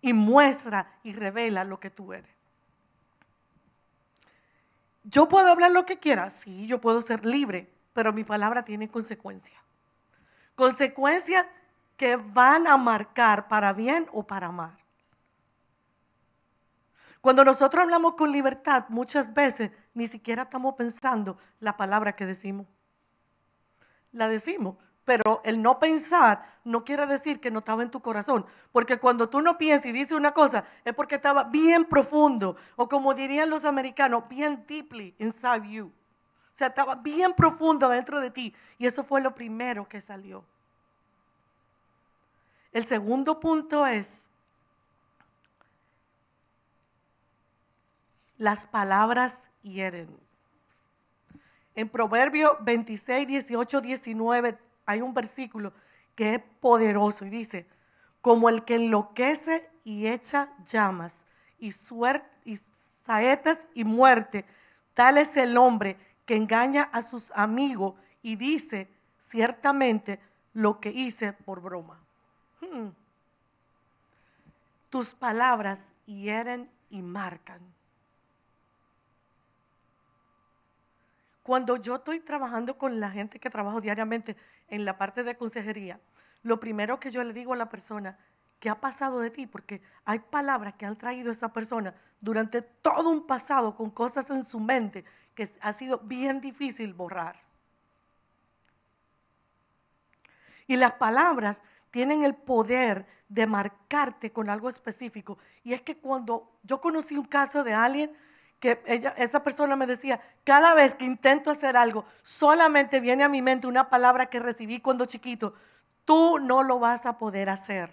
Y 0.00 0.12
muestra 0.12 0.98
y 1.02 1.12
revela 1.12 1.64
lo 1.64 1.78
que 1.78 1.90
tú 1.90 2.12
eres. 2.12 2.30
Yo 5.04 5.28
puedo 5.28 5.48
hablar 5.48 5.70
lo 5.70 5.86
que 5.86 5.98
quiera, 5.98 6.30
sí, 6.30 6.66
yo 6.66 6.80
puedo 6.80 7.00
ser 7.00 7.24
libre, 7.24 7.70
pero 7.92 8.12
mi 8.12 8.24
palabra 8.24 8.64
tiene 8.64 8.88
consecuencias. 8.88 9.60
Consecuencias 10.54 11.46
que 12.00 12.16
van 12.16 12.66
a 12.66 12.78
marcar 12.78 13.46
para 13.46 13.74
bien 13.74 14.08
o 14.14 14.26
para 14.26 14.50
mal. 14.50 14.74
Cuando 17.20 17.44
nosotros 17.44 17.82
hablamos 17.82 18.14
con 18.14 18.32
libertad, 18.32 18.86
muchas 18.88 19.34
veces 19.34 19.70
ni 19.92 20.06
siquiera 20.06 20.44
estamos 20.44 20.76
pensando 20.76 21.36
la 21.58 21.76
palabra 21.76 22.16
que 22.16 22.24
decimos. 22.24 22.66
La 24.12 24.28
decimos, 24.28 24.76
pero 25.04 25.42
el 25.44 25.60
no 25.60 25.78
pensar 25.78 26.42
no 26.64 26.84
quiere 26.84 27.04
decir 27.04 27.38
que 27.38 27.50
no 27.50 27.58
estaba 27.58 27.82
en 27.82 27.90
tu 27.90 28.00
corazón. 28.00 28.46
Porque 28.72 28.98
cuando 28.98 29.28
tú 29.28 29.42
no 29.42 29.58
piensas 29.58 29.84
y 29.84 29.92
dices 29.92 30.12
una 30.12 30.32
cosa, 30.32 30.64
es 30.86 30.94
porque 30.94 31.16
estaba 31.16 31.44
bien 31.44 31.84
profundo. 31.84 32.56
O 32.76 32.88
como 32.88 33.12
dirían 33.12 33.50
los 33.50 33.66
americanos, 33.66 34.26
bien 34.26 34.64
deeply 34.66 35.14
inside 35.18 35.68
you. 35.68 35.88
O 35.88 36.54
sea, 36.54 36.68
estaba 36.68 36.94
bien 36.94 37.34
profundo 37.34 37.90
dentro 37.90 38.20
de 38.20 38.30
ti. 38.30 38.54
Y 38.78 38.86
eso 38.86 39.04
fue 39.04 39.20
lo 39.20 39.34
primero 39.34 39.86
que 39.86 40.00
salió. 40.00 40.46
El 42.72 42.84
segundo 42.84 43.40
punto 43.40 43.86
es, 43.86 44.28
las 48.36 48.66
palabras 48.66 49.50
hieren. 49.62 50.08
En 51.74 51.88
Proverbio 51.88 52.58
26, 52.62 53.26
18, 53.26 53.80
19 53.80 54.58
hay 54.86 55.00
un 55.00 55.12
versículo 55.12 55.72
que 56.14 56.34
es 56.34 56.42
poderoso 56.60 57.24
y 57.24 57.30
dice, 57.30 57.66
como 58.20 58.48
el 58.48 58.64
que 58.64 58.76
enloquece 58.76 59.70
y 59.84 60.06
echa 60.06 60.52
llamas 60.64 61.24
y, 61.58 61.68
y 62.44 62.58
saetas 63.04 63.66
y 63.74 63.84
muerte, 63.84 64.44
tal 64.94 65.18
es 65.18 65.36
el 65.36 65.56
hombre 65.56 65.96
que 66.24 66.36
engaña 66.36 66.84
a 66.92 67.02
sus 67.02 67.32
amigos 67.32 67.94
y 68.22 68.36
dice 68.36 68.88
ciertamente 69.18 70.20
lo 70.52 70.80
que 70.80 70.90
hice 70.90 71.32
por 71.32 71.60
broma. 71.60 71.99
Hmm. 72.60 72.88
Tus 74.90 75.14
palabras 75.14 75.92
hieren 76.04 76.70
y 76.90 77.02
marcan. 77.02 77.60
Cuando 81.42 81.76
yo 81.76 81.96
estoy 81.96 82.20
trabajando 82.20 82.76
con 82.76 83.00
la 83.00 83.10
gente 83.10 83.40
que 83.40 83.50
trabajo 83.50 83.80
diariamente 83.80 84.36
en 84.68 84.84
la 84.84 84.98
parte 84.98 85.24
de 85.24 85.36
consejería, 85.36 85.98
lo 86.42 86.60
primero 86.60 87.00
que 87.00 87.10
yo 87.10 87.24
le 87.24 87.32
digo 87.32 87.54
a 87.54 87.56
la 87.56 87.68
persona, 87.68 88.18
¿qué 88.58 88.68
ha 88.68 88.80
pasado 88.80 89.20
de 89.20 89.30
ti? 89.30 89.46
Porque 89.46 89.80
hay 90.04 90.18
palabras 90.18 90.74
que 90.74 90.86
han 90.86 90.96
traído 90.96 91.32
esa 91.32 91.52
persona 91.52 91.94
durante 92.20 92.62
todo 92.62 93.10
un 93.10 93.26
pasado 93.26 93.74
con 93.74 93.90
cosas 93.90 94.28
en 94.30 94.44
su 94.44 94.60
mente 94.60 95.04
que 95.34 95.50
ha 95.60 95.72
sido 95.72 95.98
bien 95.98 96.40
difícil 96.40 96.94
borrar. 96.94 97.36
Y 100.66 100.76
las 100.76 100.92
palabras 100.94 101.62
tienen 101.90 102.24
el 102.24 102.34
poder 102.34 103.06
de 103.28 103.46
marcarte 103.46 104.32
con 104.32 104.50
algo 104.50 104.68
específico. 104.68 105.38
Y 105.62 105.72
es 105.72 105.82
que 105.82 105.98
cuando 105.98 106.58
yo 106.62 106.80
conocí 106.80 107.16
un 107.16 107.24
caso 107.24 107.64
de 107.64 107.74
alguien 107.74 108.12
que 108.58 108.82
esa 109.16 109.42
persona 109.42 109.74
me 109.74 109.86
decía, 109.86 110.20
cada 110.44 110.74
vez 110.74 110.94
que 110.94 111.06
intento 111.06 111.50
hacer 111.50 111.76
algo, 111.76 112.04
solamente 112.22 113.00
viene 113.00 113.24
a 113.24 113.28
mi 113.28 113.40
mente 113.40 113.66
una 113.66 113.88
palabra 113.88 114.26
que 114.26 114.38
recibí 114.38 114.80
cuando 114.80 115.06
chiquito, 115.06 115.54
tú 116.04 116.38
no 116.38 116.62
lo 116.62 116.78
vas 116.78 117.06
a 117.06 117.16
poder 117.16 117.48
hacer. 117.48 117.90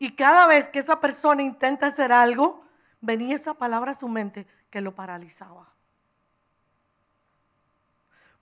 Y 0.00 0.16
cada 0.16 0.48
vez 0.48 0.66
que 0.66 0.80
esa 0.80 0.98
persona 0.98 1.42
intenta 1.42 1.86
hacer 1.86 2.12
algo, 2.12 2.64
venía 3.00 3.36
esa 3.36 3.54
palabra 3.54 3.92
a 3.92 3.94
su 3.94 4.08
mente 4.08 4.48
que 4.68 4.80
lo 4.80 4.96
paralizaba. 4.96 5.72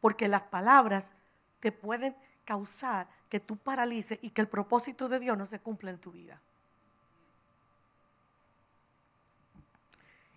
Porque 0.00 0.26
las 0.26 0.42
palabras 0.42 1.12
te 1.60 1.70
pueden 1.70 2.16
causar 2.50 3.06
que 3.28 3.38
tú 3.38 3.56
paralices 3.56 4.18
y 4.22 4.30
que 4.30 4.40
el 4.40 4.48
propósito 4.48 5.08
de 5.08 5.20
Dios 5.20 5.38
no 5.38 5.46
se 5.46 5.60
cumpla 5.60 5.90
en 5.90 5.98
tu 5.98 6.10
vida. 6.10 6.42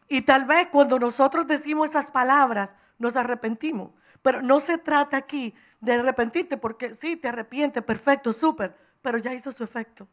Y 0.07 0.21
tal 0.21 0.45
vez 0.45 0.67
cuando 0.67 0.99
nosotros 0.99 1.47
decimos 1.47 1.89
esas 1.89 2.11
palabras, 2.11 2.75
nos 2.99 3.15
arrepentimos. 3.15 3.89
Pero 4.21 4.43
no 4.43 4.59
se 4.59 4.77
trata 4.77 5.17
aquí 5.17 5.55
de 5.81 5.93
arrepentirte, 5.93 6.57
porque 6.57 6.93
sí, 6.93 7.15
te 7.15 7.29
arrepientes, 7.29 7.81
perfecto, 7.81 8.31
súper, 8.31 8.77
pero 9.01 9.17
ya 9.17 9.33
hizo 9.33 9.51
su 9.51 9.63
efecto. 9.63 10.07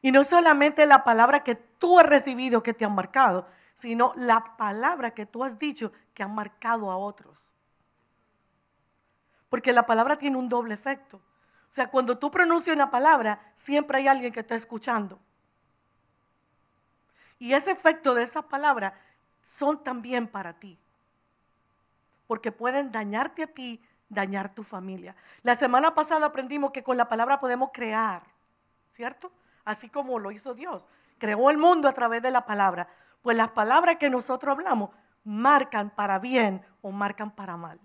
Y 0.00 0.12
no 0.12 0.22
solamente 0.22 0.86
la 0.86 1.02
palabra 1.02 1.42
que 1.42 1.56
tú 1.56 1.98
has 1.98 2.06
recibido 2.06 2.62
que 2.62 2.74
te 2.74 2.84
han 2.84 2.94
marcado, 2.94 3.48
sino 3.74 4.12
la 4.14 4.56
palabra 4.56 5.10
que 5.10 5.26
tú 5.26 5.42
has 5.42 5.58
dicho 5.58 5.92
que 6.14 6.22
han 6.22 6.32
marcado 6.32 6.92
a 6.92 6.96
otros. 6.96 7.52
Porque 9.48 9.72
la 9.72 9.86
palabra 9.86 10.16
tiene 10.16 10.36
un 10.36 10.48
doble 10.48 10.74
efecto. 10.74 11.16
O 11.68 11.72
sea, 11.72 11.90
cuando 11.90 12.18
tú 12.18 12.30
pronuncias 12.30 12.74
una 12.74 12.90
palabra, 12.90 13.52
siempre 13.54 13.98
hay 13.98 14.08
alguien 14.08 14.32
que 14.32 14.40
está 14.40 14.54
escuchando. 14.54 15.18
Y 17.38 17.52
ese 17.52 17.70
efecto 17.70 18.14
de 18.14 18.22
esa 18.22 18.42
palabra 18.42 18.94
son 19.42 19.82
también 19.82 20.26
para 20.26 20.58
ti. 20.58 20.78
Porque 22.26 22.52
pueden 22.52 22.90
dañarte 22.90 23.44
a 23.44 23.46
ti, 23.46 23.82
dañar 24.08 24.54
tu 24.54 24.64
familia. 24.64 25.14
La 25.42 25.54
semana 25.54 25.94
pasada 25.94 26.26
aprendimos 26.26 26.72
que 26.72 26.82
con 26.82 26.96
la 26.96 27.08
palabra 27.08 27.38
podemos 27.38 27.70
crear, 27.72 28.22
¿cierto? 28.90 29.30
Así 29.64 29.88
como 29.88 30.18
lo 30.18 30.30
hizo 30.30 30.54
Dios. 30.54 30.86
Creó 31.18 31.50
el 31.50 31.58
mundo 31.58 31.88
a 31.88 31.92
través 31.92 32.22
de 32.22 32.30
la 32.30 32.44
palabra. 32.44 32.88
Pues 33.22 33.36
las 33.36 33.50
palabras 33.50 33.96
que 33.96 34.10
nosotros 34.10 34.52
hablamos 34.52 34.90
marcan 35.24 35.90
para 35.90 36.18
bien 36.18 36.64
o 36.82 36.90
marcan 36.90 37.30
para 37.30 37.56
mal. 37.56 37.80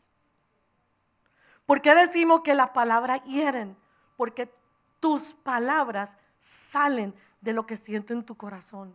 ¿Por 1.65 1.81
qué 1.81 1.95
decimos 1.95 2.41
que 2.41 2.55
las 2.55 2.71
palabras 2.71 3.23
hieren? 3.23 3.77
Porque 4.17 4.51
tus 4.99 5.33
palabras 5.33 6.15
salen 6.39 7.13
de 7.41 7.53
lo 7.53 7.65
que 7.65 7.77
siente 7.77 8.13
en 8.13 8.23
tu 8.23 8.35
corazón. 8.35 8.93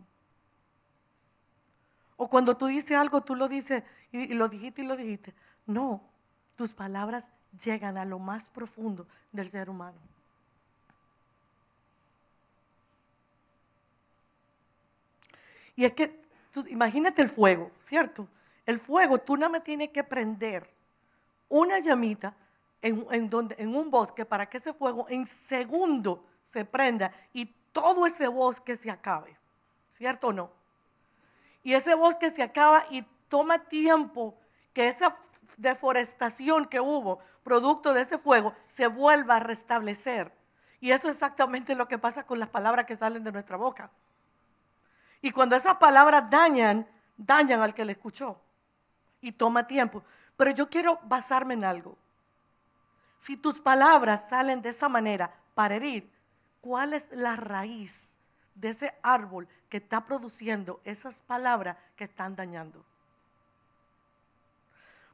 O 2.17 2.29
cuando 2.29 2.57
tú 2.57 2.67
dices 2.67 2.97
algo, 2.97 3.21
tú 3.21 3.35
lo 3.35 3.47
dices 3.47 3.83
y, 4.11 4.33
lo 4.33 4.47
dijiste 4.47 4.81
y 4.81 4.85
lo 4.85 4.97
dijiste. 4.97 5.33
No, 5.65 6.03
tus 6.55 6.73
palabras 6.73 7.29
llegan 7.63 7.97
a 7.97 8.05
lo 8.05 8.19
más 8.19 8.49
profundo 8.49 9.07
del 9.31 9.49
ser 9.49 9.69
humano. 9.69 9.97
Y 15.75 15.85
es 15.85 15.93
que, 15.93 16.21
imagínate 16.67 17.21
el 17.21 17.29
fuego, 17.29 17.71
¿cierto? 17.79 18.27
El 18.65 18.79
fuego, 18.79 19.19
tú 19.19 19.37
nada 19.37 19.49
más 19.49 19.63
tienes 19.63 19.89
que 19.89 20.03
prender 20.03 20.69
una 21.47 21.79
llamita 21.79 22.35
en, 22.81 23.29
donde, 23.29 23.55
en 23.59 23.75
un 23.75 23.91
bosque 23.91 24.25
para 24.25 24.49
que 24.49 24.57
ese 24.57 24.73
fuego 24.73 25.05
en 25.09 25.27
segundo 25.27 26.25
se 26.43 26.65
prenda 26.65 27.11
y 27.33 27.45
todo 27.71 28.05
ese 28.05 28.27
bosque 28.27 28.75
se 28.75 28.89
acabe. 28.89 29.37
¿Cierto 29.91 30.27
o 30.27 30.33
no? 30.33 30.51
Y 31.63 31.73
ese 31.73 31.93
bosque 31.95 32.29
se 32.31 32.41
acaba 32.41 32.85
y 32.89 33.03
toma 33.27 33.59
tiempo 33.59 34.37
que 34.73 34.87
esa 34.87 35.15
deforestación 35.57 36.65
que 36.65 36.79
hubo, 36.79 37.19
producto 37.43 37.93
de 37.93 38.01
ese 38.01 38.17
fuego, 38.17 38.53
se 38.67 38.87
vuelva 38.87 39.37
a 39.37 39.39
restablecer. 39.39 40.31
Y 40.79 40.91
eso 40.91 41.09
es 41.09 41.15
exactamente 41.15 41.75
lo 41.75 41.87
que 41.87 41.97
pasa 41.97 42.25
con 42.25 42.39
las 42.39 42.49
palabras 42.49 42.85
que 42.85 42.95
salen 42.95 43.23
de 43.23 43.31
nuestra 43.31 43.57
boca. 43.57 43.91
Y 45.21 45.31
cuando 45.31 45.55
esas 45.55 45.77
palabras 45.77 46.29
dañan, 46.29 46.87
dañan 47.17 47.61
al 47.61 47.73
que 47.73 47.83
le 47.83 47.91
escuchó. 47.91 48.39
Y 49.21 49.33
toma 49.33 49.67
tiempo. 49.67 50.01
Pero 50.37 50.51
yo 50.51 50.69
quiero 50.69 50.99
basarme 51.03 51.55
en 51.55 51.65
algo. 51.65 51.97
Si 53.19 53.35
tus 53.35 53.59
palabras 53.59 54.25
salen 54.29 54.61
de 54.61 54.69
esa 54.69 54.87
manera 54.87 55.31
para 55.53 55.75
herir, 55.75 56.09
¿cuál 56.61 56.93
es 56.93 57.09
la 57.11 57.35
raíz 57.35 58.17
de 58.55 58.69
ese 58.69 58.97
árbol 59.03 59.47
que 59.67 59.77
está 59.77 60.05
produciendo 60.05 60.79
esas 60.85 61.21
palabras 61.21 61.75
que 61.97 62.05
están 62.05 62.35
dañando? 62.37 62.83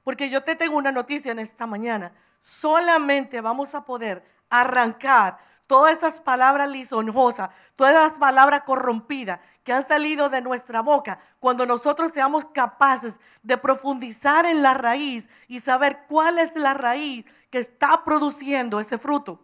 Porque 0.03 0.29
yo 0.29 0.43
te 0.43 0.55
tengo 0.55 0.77
una 0.77 0.91
noticia 0.91 1.31
en 1.31 1.39
esta 1.39 1.65
mañana. 1.65 2.13
Solamente 2.39 3.41
vamos 3.41 3.73
a 3.73 3.83
poder 3.83 4.23
arrancar, 4.51 5.39
todas 5.67 5.97
esas 5.97 6.19
palabras 6.19 6.69
lisonjosas, 6.69 7.49
todas 7.75 7.95
esas 7.95 8.19
palabras 8.19 8.61
corrompidas 8.61 9.39
que 9.63 9.73
han 9.73 9.85
salido 9.85 10.29
de 10.29 10.41
nuestra 10.41 10.81
boca, 10.81 11.19
cuando 11.39 11.65
nosotros 11.65 12.11
seamos 12.11 12.45
capaces 12.45 13.19
de 13.41 13.57
profundizar 13.57 14.45
en 14.45 14.61
la 14.61 14.75
raíz 14.75 15.27
y 15.47 15.59
saber 15.59 16.05
cuál 16.07 16.37
es 16.37 16.55
la 16.55 16.73
raíz 16.73 17.25
que 17.55 17.61
está 17.61 18.03
produciendo 18.03 18.81
ese 18.81 18.97
fruto. 18.97 19.39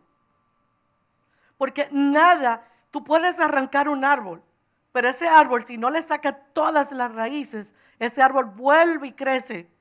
Porque 1.58 1.88
nada, 1.94 2.62
tú 2.92 3.06
puedes 3.06 3.40
arrancar 3.40 3.88
un 3.88 4.04
árbol, 4.04 4.44
pero 4.92 5.08
ese 5.08 5.30
árbol, 5.30 5.66
si 5.66 5.78
no 5.78 5.90
le 5.90 6.02
saca 6.02 6.34
todas 6.34 6.92
las 6.92 7.16
raíces, 7.16 7.74
ese 8.00 8.22
árbol 8.22 8.48
vuelve 8.48 9.08
y 9.08 9.12
crece. 9.14 9.72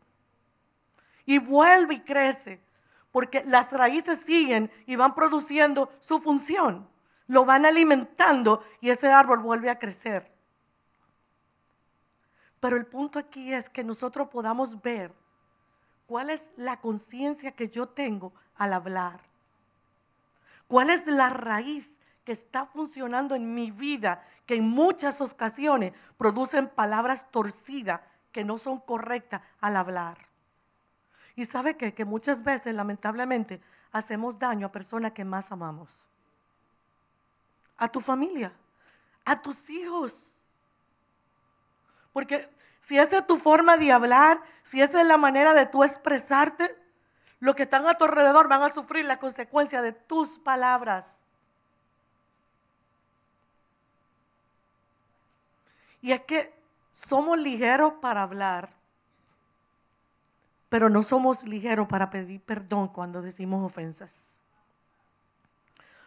Y 1.25 1.41
vuelve 1.41 1.95
y 1.95 2.01
crece. 2.03 2.63
Porque 3.11 3.43
las 3.47 3.73
raíces 3.73 4.21
siguen 4.21 4.71
y 4.87 4.95
van 4.95 5.17
produciendo 5.17 5.91
su 5.99 6.21
función. 6.21 6.89
Lo 7.27 7.45
van 7.45 7.67
alimentando 7.67 8.63
y 8.81 8.91
ese 8.91 9.11
árbol 9.11 9.41
vuelve 9.41 9.71
a 9.71 9.79
crecer. 9.81 10.33
Pero 12.61 12.77
el 12.77 12.87
punto 12.87 13.19
aquí 13.19 13.53
es 13.53 13.69
que 13.69 13.83
nosotros 13.83 14.29
podamos 14.29 14.81
ver 14.81 15.20
cuál 16.11 16.31
es 16.31 16.51
la 16.57 16.81
conciencia 16.81 17.53
que 17.53 17.69
yo 17.69 17.87
tengo 17.87 18.33
al 18.57 18.73
hablar. 18.73 19.21
¿Cuál 20.67 20.91
es 20.91 21.07
la 21.07 21.31
raíz 21.31 22.01
que 22.25 22.33
está 22.33 22.67
funcionando 22.67 23.37
en 23.37 23.55
mi 23.55 23.71
vida, 23.71 24.21
que 24.45 24.57
en 24.57 24.69
muchas 24.69 25.21
ocasiones 25.21 25.93
producen 26.19 26.69
palabras 26.69 27.31
torcidas 27.31 28.01
que 28.33 28.43
no 28.43 28.59
son 28.59 28.81
correctas 28.81 29.41
al 29.61 29.77
hablar? 29.77 30.19
Y 31.37 31.45
sabe 31.45 31.77
que 31.77 32.05
muchas 32.05 32.43
veces, 32.43 32.75
lamentablemente, 32.75 33.61
hacemos 33.93 34.37
daño 34.37 34.67
a 34.67 34.73
personas 34.73 35.13
que 35.13 35.25
más 35.25 35.53
amamos. 35.53 36.09
A 37.77 37.87
tu 37.87 38.01
familia, 38.01 38.53
a 39.25 39.41
tus 39.41 39.71
hijos. 39.71 40.41
Porque 42.13 42.51
si 42.91 42.99
esa 42.99 43.19
es 43.19 43.27
tu 43.29 43.37
forma 43.37 43.77
de 43.77 43.93
hablar, 43.93 44.43
si 44.65 44.83
esa 44.83 45.01
es 45.01 45.07
la 45.07 45.17
manera 45.17 45.55
de 45.55 45.65
tú 45.65 45.85
expresarte, 45.85 46.77
los 47.39 47.55
que 47.55 47.63
están 47.63 47.87
a 47.87 47.95
tu 47.95 48.05
alrededor 48.05 48.49
van 48.49 48.65
a 48.65 48.75
sufrir 48.75 49.05
la 49.05 49.21
consecuencia 49.21 49.81
de 49.81 49.93
tus 49.93 50.41
palabras. 50.41 51.19
Y 56.03 56.11
es 56.11 56.23
que 56.23 56.53
somos 56.91 57.39
ligeros 57.39 57.93
para 58.03 58.25
hablar, 58.25 58.71
pero 60.69 60.91
no 60.91 61.05
somos 61.05 61.45
ligeros 61.45 61.87
para 61.87 62.11
pedir 62.11 62.41
perdón 62.41 62.89
cuando 62.89 63.23
decimos 63.23 63.65
ofensas. 63.65 64.41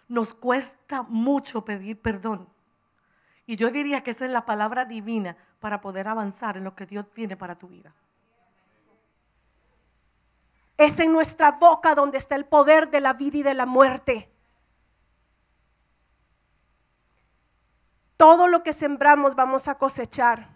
Nos 0.10 0.34
cuesta 0.34 1.04
mucho 1.04 1.64
pedir 1.64 1.98
perdón. 2.02 2.46
Y 3.46 3.56
yo 3.56 3.72
diría 3.72 4.04
que 4.04 4.12
esa 4.12 4.26
es 4.26 4.32
la 4.32 4.46
palabra 4.46 4.84
divina 4.84 5.38
para 5.64 5.80
poder 5.80 6.10
avanzar 6.10 6.58
en 6.58 6.66
lo 6.66 6.76
que 6.76 6.86
Dios 6.86 7.10
tiene 7.14 7.38
para 7.38 7.58
tu 7.58 7.70
vida. 7.70 7.94
Es 10.76 11.00
en 11.00 11.14
nuestra 11.14 11.52
boca 11.52 11.96
donde 11.96 12.18
está 12.18 12.36
el 12.36 12.44
poder 12.44 12.92
de 12.92 13.00
la 13.00 13.14
vida 13.14 13.38
y 13.38 13.44
de 13.44 13.54
la 13.54 13.66
muerte. 13.66 14.30
Todo 18.18 18.48
lo 18.48 18.62
que 18.62 18.74
sembramos 18.74 19.36
vamos 19.36 19.70
a 19.70 19.76
cosechar. 19.76 20.50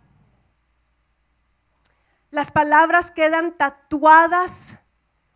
Las 2.30 2.52
palabras 2.52 3.10
quedan 3.10 3.54
tatuadas 3.54 4.78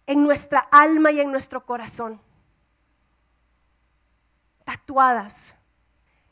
en 0.05 0.21
nuestra 0.21 0.59
alma 0.69 1.11
y 1.11 1.21
en 1.21 1.31
nuestro 1.31 1.65
corazón. 1.65 2.21
Tatuadas. 4.65 5.55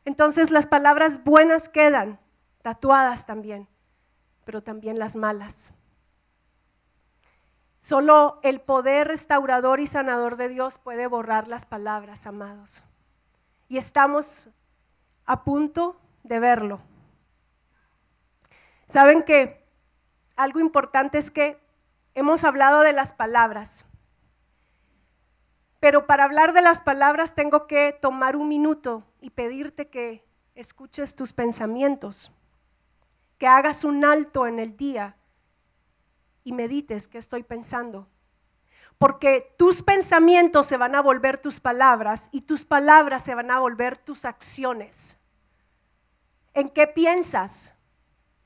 Entonces 0.03 0.51
las 0.51 0.67
palabras 0.67 1.23
buenas 1.23 1.69
quedan 1.69 2.19
tatuadas 2.61 3.25
también, 3.25 3.67
pero 4.45 4.61
también 4.63 4.99
las 4.99 5.15
malas. 5.15 5.73
Solo 7.79 8.39
el 8.43 8.59
poder 8.59 9.07
restaurador 9.07 9.79
y 9.79 9.87
sanador 9.87 10.35
de 10.35 10.49
Dios 10.49 10.77
puede 10.77 11.07
borrar 11.07 11.47
las 11.47 11.65
palabras, 11.65 12.27
amados. 12.27 12.83
Y 13.69 13.77
estamos 13.77 14.49
a 15.25 15.43
punto 15.43 15.99
de 16.23 16.39
verlo. 16.39 16.81
Saben 18.85 19.21
que 19.21 19.65
algo 20.35 20.59
importante 20.59 21.17
es 21.17 21.31
que 21.31 21.61
hemos 22.15 22.43
hablado 22.43 22.81
de 22.81 22.91
las 22.91 23.13
palabras, 23.13 23.85
pero 25.79 26.07
para 26.07 26.25
hablar 26.25 26.53
de 26.53 26.61
las 26.61 26.81
palabras 26.81 27.35
tengo 27.35 27.67
que 27.67 27.95
tomar 28.01 28.35
un 28.35 28.49
minuto 28.49 29.05
y 29.21 29.29
pedirte 29.29 29.89
que 29.89 30.25
escuches 30.55 31.15
tus 31.15 31.31
pensamientos, 31.31 32.31
que 33.39 33.47
hagas 33.47 33.83
un 33.83 34.05
alto 34.05 34.45
en 34.45 34.59
el 34.59 34.77
día 34.77 35.17
y 36.43 36.51
medites 36.51 37.07
qué 37.07 37.17
estoy 37.17 37.41
pensando. 37.41 38.07
Porque 38.99 39.55
tus 39.57 39.81
pensamientos 39.81 40.67
se 40.67 40.77
van 40.77 40.93
a 40.93 41.01
volver 41.01 41.39
tus 41.39 41.59
palabras 41.59 42.29
y 42.31 42.41
tus 42.41 42.65
palabras 42.65 43.23
se 43.23 43.33
van 43.33 43.49
a 43.49 43.57
volver 43.57 43.97
tus 43.97 44.25
acciones. 44.25 45.19
¿En 46.53 46.69
qué 46.69 46.85
piensas? 46.85 47.79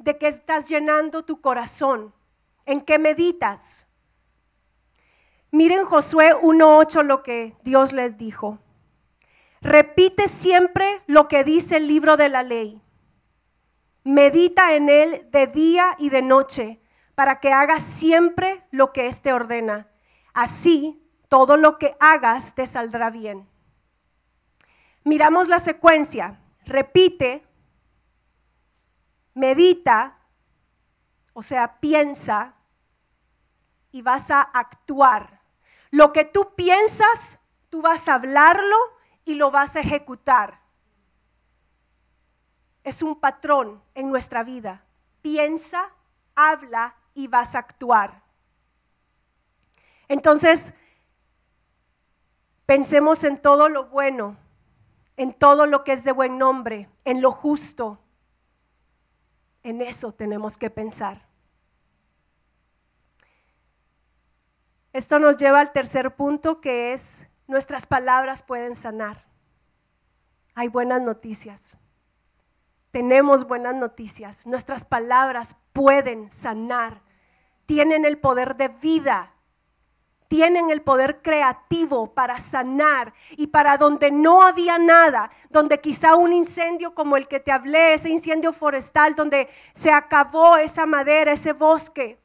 de 0.04 0.18
qué 0.18 0.28
estás 0.28 0.68
llenando 0.68 1.24
tu 1.24 1.40
corazón, 1.40 2.14
en 2.66 2.82
qué 2.82 3.00
meditas. 3.00 3.88
Miren 5.52 5.86
Josué 5.86 6.34
1.8 6.42 7.04
lo 7.04 7.24
que 7.24 7.56
Dios 7.64 7.94
les 7.94 8.18
dijo. 8.18 8.60
Repite 9.62 10.28
siempre 10.28 11.02
lo 11.08 11.28
que 11.30 11.44
dice 11.44 11.78
el 11.78 11.88
libro 11.88 12.18
de 12.18 12.28
la 12.28 12.44
ley. 12.44 12.82
Medita 14.04 14.74
en 14.76 14.90
él 14.90 15.28
de 15.32 15.48
día 15.48 15.96
y 15.98 16.10
de 16.10 16.22
noche 16.22 16.82
para 17.16 17.40
que 17.40 17.54
hagas 17.54 17.84
siempre 17.84 18.66
lo 18.72 18.92
que 18.92 19.08
éste 19.08 19.34
ordena. 19.34 19.90
Así 20.34 21.04
todo 21.30 21.58
lo 21.58 21.78
que 21.78 21.96
hagas 22.00 22.56
te 22.56 22.68
saldrá 22.68 23.10
bien. 23.10 23.50
Miramos 25.04 25.48
la 25.48 25.60
secuencia. 25.60 26.40
Repite, 26.66 27.46
medita, 29.34 30.18
o 31.34 31.42
sea, 31.44 31.80
piensa 31.80 32.56
y 33.92 34.02
vas 34.02 34.32
a 34.32 34.42
actuar. 34.42 35.42
Lo 35.92 36.14
que 36.14 36.26
tú 36.26 36.56
piensas, 36.56 37.40
tú 37.70 37.82
vas 37.82 38.08
a 38.08 38.16
hablarlo 38.16 38.78
y 39.26 39.36
lo 39.36 39.52
vas 39.52 39.76
a 39.76 39.82
ejecutar. 39.82 40.63
Es 42.84 43.02
un 43.02 43.20
patrón 43.20 43.82
en 43.96 44.10
nuestra 44.10 44.44
vida. 44.44 44.84
Piensa, 45.22 45.90
habla 46.36 46.96
y 47.14 47.28
vas 47.28 47.56
a 47.56 47.60
actuar. 47.60 48.22
Entonces, 50.08 50.74
pensemos 52.66 53.24
en 53.24 53.42
todo 53.42 53.70
lo 53.70 53.86
bueno, 53.88 54.38
en 55.18 55.34
todo 55.34 55.66
lo 55.66 55.84
que 55.84 55.94
es 55.94 56.04
de 56.04 56.12
buen 56.12 56.38
nombre, 56.38 56.90
en 57.06 57.22
lo 57.22 57.32
justo, 57.32 58.00
en 59.64 59.82
eso 59.82 60.12
tenemos 60.12 60.58
que 60.58 60.70
pensar. 60.70 61.26
Esto 64.92 65.18
nos 65.18 65.38
lleva 65.38 65.60
al 65.60 65.72
tercer 65.72 66.16
punto 66.16 66.62
que 66.62 66.94
es 66.94 67.28
nuestras 67.48 67.86
palabras 67.86 68.44
pueden 68.44 68.76
sanar. 68.76 69.18
Hay 70.54 70.68
buenas 70.68 71.02
noticias. 71.02 71.78
Tenemos 72.94 73.48
buenas 73.48 73.76
noticias. 73.76 74.48
Nuestras 74.48 74.86
palabras 74.86 75.58
pueden 75.74 76.32
sanar. 76.32 77.02
Tienen 77.66 78.06
el 78.06 78.18
poder 78.18 78.56
de 78.56 78.70
vida 78.70 79.34
tienen 80.34 80.72
el 80.72 80.82
poder 80.82 81.22
creativo 81.22 82.16
para 82.16 82.40
sanar 82.40 83.14
y 83.38 83.46
para 83.46 83.78
donde 83.78 84.10
no 84.10 84.42
había 84.42 84.80
nada, 84.80 85.30
donde 85.52 85.80
quizá 85.80 86.16
un 86.16 86.34
incendio 86.34 86.96
como 86.96 87.18
el 87.18 87.28
que 87.28 87.40
te 87.40 87.52
hablé, 87.52 87.94
ese 87.94 88.10
incendio 88.10 88.52
forestal, 88.52 89.14
donde 89.14 89.48
se 89.74 89.92
acabó 89.92 90.58
esa 90.58 90.88
madera, 90.88 91.34
ese 91.34 91.54
bosque, 91.54 92.20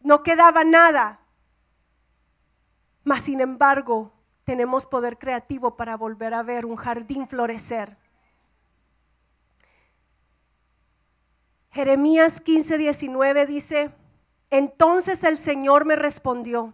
no 0.00 0.22
quedaba 0.22 0.62
nada. 0.62 1.18
Mas 3.02 3.24
sin 3.24 3.40
embargo, 3.40 4.12
tenemos 4.44 4.86
poder 4.86 5.18
creativo 5.18 5.76
para 5.76 5.96
volver 5.96 6.34
a 6.34 6.44
ver 6.44 6.64
un 6.64 6.76
jardín 6.76 7.26
florecer. 7.26 8.03
Jeremías 11.74 12.40
15, 12.40 12.78
19 12.78 13.46
dice, 13.46 13.92
entonces 14.48 15.24
el 15.24 15.36
Señor 15.36 15.84
me 15.84 15.96
respondió, 15.96 16.72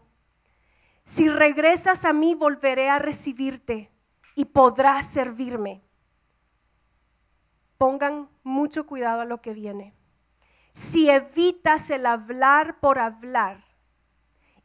si 1.05 1.29
regresas 1.29 2.05
a 2.05 2.13
mí, 2.13 2.37
volveré 2.37 2.89
a 2.89 3.01
recibirte 3.01 3.91
y 4.37 4.45
podrás 4.45 5.07
servirme. 5.07 5.83
Pongan 7.79 8.29
mucho 8.45 8.87
cuidado 8.87 9.23
a 9.23 9.25
lo 9.25 9.41
que 9.41 9.55
viene. 9.55 9.97
Si 10.73 11.11
evitas 11.11 11.91
el 11.91 12.07
hablar 12.07 12.79
por 12.79 13.01
hablar 13.01 13.65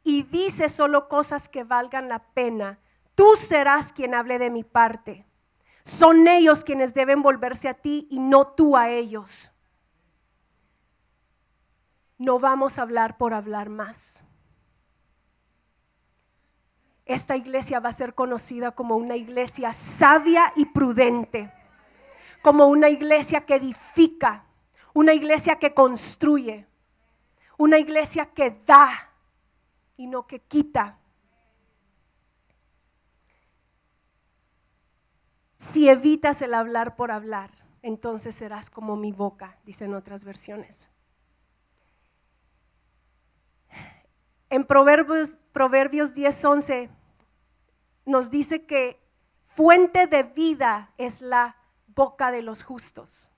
y 0.03 0.21
dices 0.21 0.71
solo 0.71 1.07
cosas 1.07 1.49
que 1.49 1.63
valgan 1.63 2.09
la 2.09 2.19
pena, 2.19 2.79
Tú 3.15 3.35
serás 3.37 3.93
quien 3.93 4.13
hable 4.13 4.37
de 4.37 4.49
mi 4.49 4.63
parte. 4.63 5.25
Son 5.83 6.27
ellos 6.27 6.63
quienes 6.63 6.93
deben 6.93 7.21
volverse 7.21 7.69
a 7.69 7.73
ti 7.73 8.07
y 8.11 8.19
no 8.19 8.47
tú 8.47 8.75
a 8.75 8.89
ellos. 8.89 9.54
No 12.17 12.39
vamos 12.39 12.79
a 12.79 12.83
hablar 12.83 13.17
por 13.17 13.33
hablar 13.33 13.69
más. 13.69 14.23
Esta 17.05 17.35
iglesia 17.35 17.79
va 17.79 17.89
a 17.89 17.93
ser 17.93 18.15
conocida 18.15 18.71
como 18.71 18.95
una 18.97 19.15
iglesia 19.15 19.73
sabia 19.73 20.51
y 20.55 20.65
prudente, 20.65 21.51
como 22.41 22.65
una 22.67 22.89
iglesia 22.89 23.45
que 23.45 23.55
edifica, 23.55 24.45
una 24.93 25.13
iglesia 25.13 25.59
que 25.59 25.73
construye, 25.73 26.65
una 27.57 27.77
iglesia 27.77 28.25
que 28.25 28.61
da 28.65 29.11
y 29.97 30.07
no 30.07 30.25
que 30.25 30.39
quita. 30.39 30.97
Si 35.57 35.89
evitas 35.89 36.41
el 36.41 36.53
hablar 36.53 36.95
por 36.95 37.11
hablar, 37.11 37.51
entonces 37.83 38.33
serás 38.33 38.71
como 38.71 38.95
mi 38.95 39.11
boca, 39.11 39.59
dicen 39.63 39.93
otras 39.93 40.25
versiones. 40.25 40.89
En 44.55 44.63
Proverbios, 44.63 45.37
Proverbios 45.51 46.13
10:11 46.13 46.89
nos 48.05 48.31
dice 48.31 48.65
que 48.65 49.05
fuente 49.47 50.07
de 50.07 50.23
vida 50.23 50.93
es 50.97 51.19
la 51.19 51.57
boca 51.87 52.31
de 52.31 52.41
los 52.41 52.63
justos. 52.63 53.31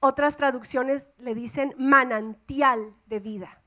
Otras 0.00 0.36
traducciones 0.36 1.12
le 1.18 1.36
dicen 1.36 1.72
manantial 1.78 2.96
de 3.06 3.20
vida. 3.20 3.62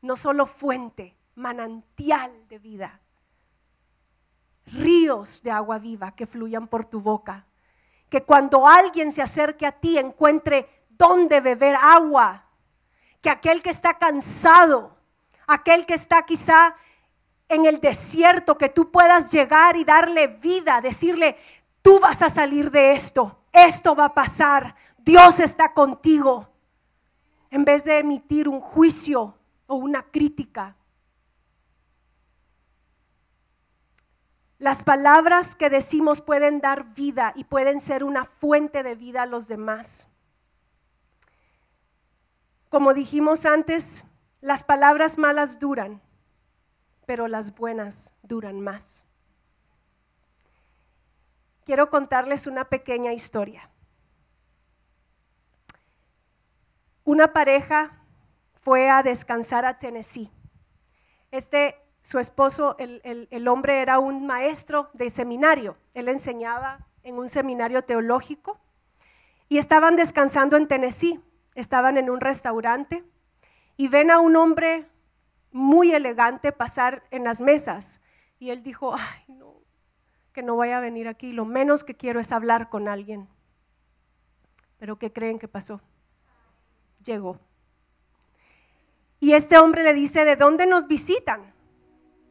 No 0.00 0.16
solo 0.16 0.46
fuente, 0.46 1.14
manantial 1.34 2.48
de 2.48 2.58
vida. 2.58 3.02
Ríos 4.64 5.42
de 5.42 5.50
agua 5.50 5.78
viva 5.78 6.16
que 6.16 6.26
fluyan 6.26 6.68
por 6.68 6.86
tu 6.86 7.02
boca. 7.02 7.46
Que 8.08 8.22
cuando 8.22 8.66
alguien 8.66 9.12
se 9.12 9.20
acerque 9.20 9.66
a 9.66 9.72
ti 9.72 9.98
encuentre 9.98 10.86
dónde 10.88 11.42
beber 11.42 11.76
agua. 11.76 12.43
Que 13.24 13.30
aquel 13.30 13.62
que 13.62 13.70
está 13.70 13.94
cansado, 13.94 14.94
aquel 15.46 15.86
que 15.86 15.94
está 15.94 16.26
quizá 16.26 16.76
en 17.48 17.64
el 17.64 17.80
desierto, 17.80 18.58
que 18.58 18.68
tú 18.68 18.90
puedas 18.90 19.32
llegar 19.32 19.78
y 19.78 19.84
darle 19.84 20.26
vida, 20.26 20.82
decirle, 20.82 21.38
tú 21.80 22.00
vas 22.00 22.20
a 22.20 22.28
salir 22.28 22.70
de 22.70 22.92
esto, 22.92 23.38
esto 23.50 23.94
va 23.94 24.04
a 24.04 24.14
pasar, 24.14 24.76
Dios 24.98 25.40
está 25.40 25.72
contigo, 25.72 26.50
en 27.50 27.64
vez 27.64 27.82
de 27.84 28.00
emitir 28.00 28.46
un 28.46 28.60
juicio 28.60 29.38
o 29.68 29.76
una 29.76 30.02
crítica. 30.02 30.76
Las 34.58 34.84
palabras 34.84 35.54
que 35.54 35.70
decimos 35.70 36.20
pueden 36.20 36.60
dar 36.60 36.92
vida 36.92 37.32
y 37.36 37.44
pueden 37.44 37.80
ser 37.80 38.04
una 38.04 38.26
fuente 38.26 38.82
de 38.82 38.94
vida 38.94 39.22
a 39.22 39.26
los 39.26 39.48
demás. 39.48 40.08
Como 42.74 42.92
dijimos 42.92 43.46
antes, 43.46 44.04
las 44.40 44.64
palabras 44.64 45.16
malas 45.16 45.60
duran, 45.60 46.02
pero 47.06 47.28
las 47.28 47.54
buenas 47.54 48.16
duran 48.24 48.60
más. 48.60 49.06
Quiero 51.64 51.88
contarles 51.88 52.48
una 52.48 52.64
pequeña 52.64 53.12
historia. 53.12 53.70
Una 57.04 57.32
pareja 57.32 58.02
fue 58.60 58.90
a 58.90 59.04
descansar 59.04 59.64
a 59.64 59.78
Tennessee. 59.78 60.32
Este, 61.30 61.80
su 62.02 62.18
esposo, 62.18 62.74
el, 62.80 63.28
el 63.30 63.46
hombre 63.46 63.82
era 63.82 64.00
un 64.00 64.26
maestro 64.26 64.90
de 64.94 65.10
seminario. 65.10 65.76
Él 65.92 66.08
enseñaba 66.08 66.88
en 67.04 67.18
un 67.18 67.28
seminario 67.28 67.82
teológico 67.82 68.58
y 69.48 69.58
estaban 69.58 69.94
descansando 69.94 70.56
en 70.56 70.66
Tennessee. 70.66 71.22
Estaban 71.54 71.96
en 71.96 72.10
un 72.10 72.20
restaurante 72.20 73.04
y 73.76 73.88
ven 73.88 74.10
a 74.10 74.18
un 74.20 74.36
hombre 74.36 74.88
muy 75.52 75.92
elegante 75.92 76.52
pasar 76.52 77.04
en 77.10 77.24
las 77.24 77.40
mesas. 77.40 78.00
Y 78.38 78.50
él 78.50 78.62
dijo, 78.62 78.94
ay, 78.94 79.34
no, 79.34 79.54
que 80.32 80.42
no 80.42 80.56
vaya 80.56 80.78
a 80.78 80.80
venir 80.80 81.08
aquí. 81.08 81.32
Lo 81.32 81.44
menos 81.44 81.84
que 81.84 81.94
quiero 81.94 82.20
es 82.20 82.32
hablar 82.32 82.68
con 82.68 82.88
alguien. 82.88 83.28
Pero 84.78 84.98
¿qué 84.98 85.12
creen 85.12 85.38
que 85.38 85.48
pasó? 85.48 85.80
Llegó. 87.02 87.38
Y 89.20 89.32
este 89.32 89.56
hombre 89.58 89.82
le 89.84 89.94
dice, 89.94 90.24
¿de 90.24 90.36
dónde 90.36 90.66
nos 90.66 90.86
visitan? 90.86 91.54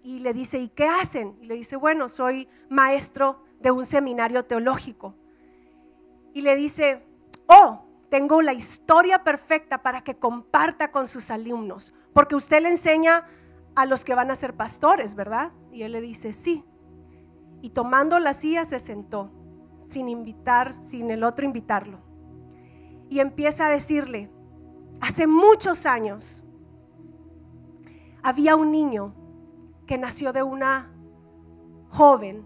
Y 0.04 0.20
le 0.20 0.34
dice, 0.34 0.60
¿y 0.60 0.68
qué 0.68 0.86
hacen? 0.86 1.38
Y 1.42 1.46
le 1.46 1.56
dice, 1.56 1.78
bueno, 1.78 2.10
soy 2.10 2.50
maestro 2.70 3.44
de 3.60 3.72
un 3.72 3.86
seminario 3.86 4.44
teológico. 4.44 5.16
Y 6.34 6.42
le 6.42 6.56
dice, 6.56 7.04
oh, 7.48 7.83
tengo 8.13 8.43
la 8.43 8.54
historia 8.54 9.23
perfecta 9.23 9.82
para 9.82 10.04
que 10.04 10.19
comparta 10.19 10.91
con 10.91 11.08
sus 11.08 11.32
alumnos 11.32 11.95
porque 12.13 12.36
usted 12.36 12.62
le 12.62 12.69
enseña 12.69 13.26
a 13.73 13.88
los 13.88 14.06
que 14.06 14.13
van 14.13 14.30
a 14.30 14.36
ser 14.36 14.56
pastores, 14.56 15.15
¿verdad? 15.15 15.52
Y 15.71 15.82
él 15.82 15.93
le 15.93 15.99
dice, 15.99 16.32
sí. 16.32 16.63
Y 17.63 17.71
tomando 17.71 18.19
la 18.19 18.34
silla 18.34 18.65
se 18.65 18.78
sentó, 18.78 19.32
sin 19.88 20.10
invitar, 20.10 20.73
sin 20.73 21.10
el 21.10 21.23
otro 21.23 21.43
invitarlo. 21.43 22.02
Y 23.10 23.19
empieza 23.19 23.65
a 23.65 23.69
decirle, 23.69 24.30
hace 25.02 25.26
muchos 25.26 25.88
años 25.88 26.45
había 28.21 28.56
un 28.56 28.71
niño 28.71 29.15
que 29.88 29.97
nació 29.97 30.34
de 30.34 30.43
una 30.43 30.93
joven 31.89 32.45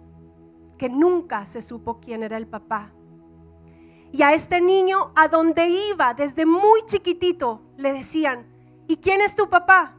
que 0.78 0.88
nunca 0.88 1.46
se 1.46 1.62
supo 1.62 2.00
quién 2.00 2.24
era 2.24 2.38
el 2.38 2.48
papá. 2.48 2.94
Y 4.12 4.22
a 4.24 4.34
este 4.34 4.62
niño, 4.62 5.12
a 5.16 5.28
donde 5.28 5.68
iba, 5.68 6.14
desde 6.14 6.46
muy 6.46 6.86
chiquitito, 6.86 7.62
le 7.78 7.94
decían, 7.94 8.58
¿Y 8.88 8.98
quién 8.98 9.22
es 9.22 9.36
tu 9.36 9.50
papá? 9.50 9.94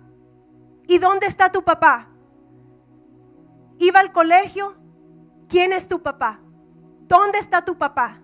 ¿Y 0.87 0.99
dónde 0.99 1.27
está 1.27 1.53
tu 1.53 1.62
papá? 1.62 2.09
¿Iba 3.79 4.01
al 4.01 4.12
colegio? 4.12 4.75
¿Quién 5.49 5.73
es 5.73 5.88
tu 5.88 6.03
papá? 6.03 6.40
¿Dónde 7.07 7.38
está 7.38 7.64
tu 7.64 7.77
papá? 7.77 8.18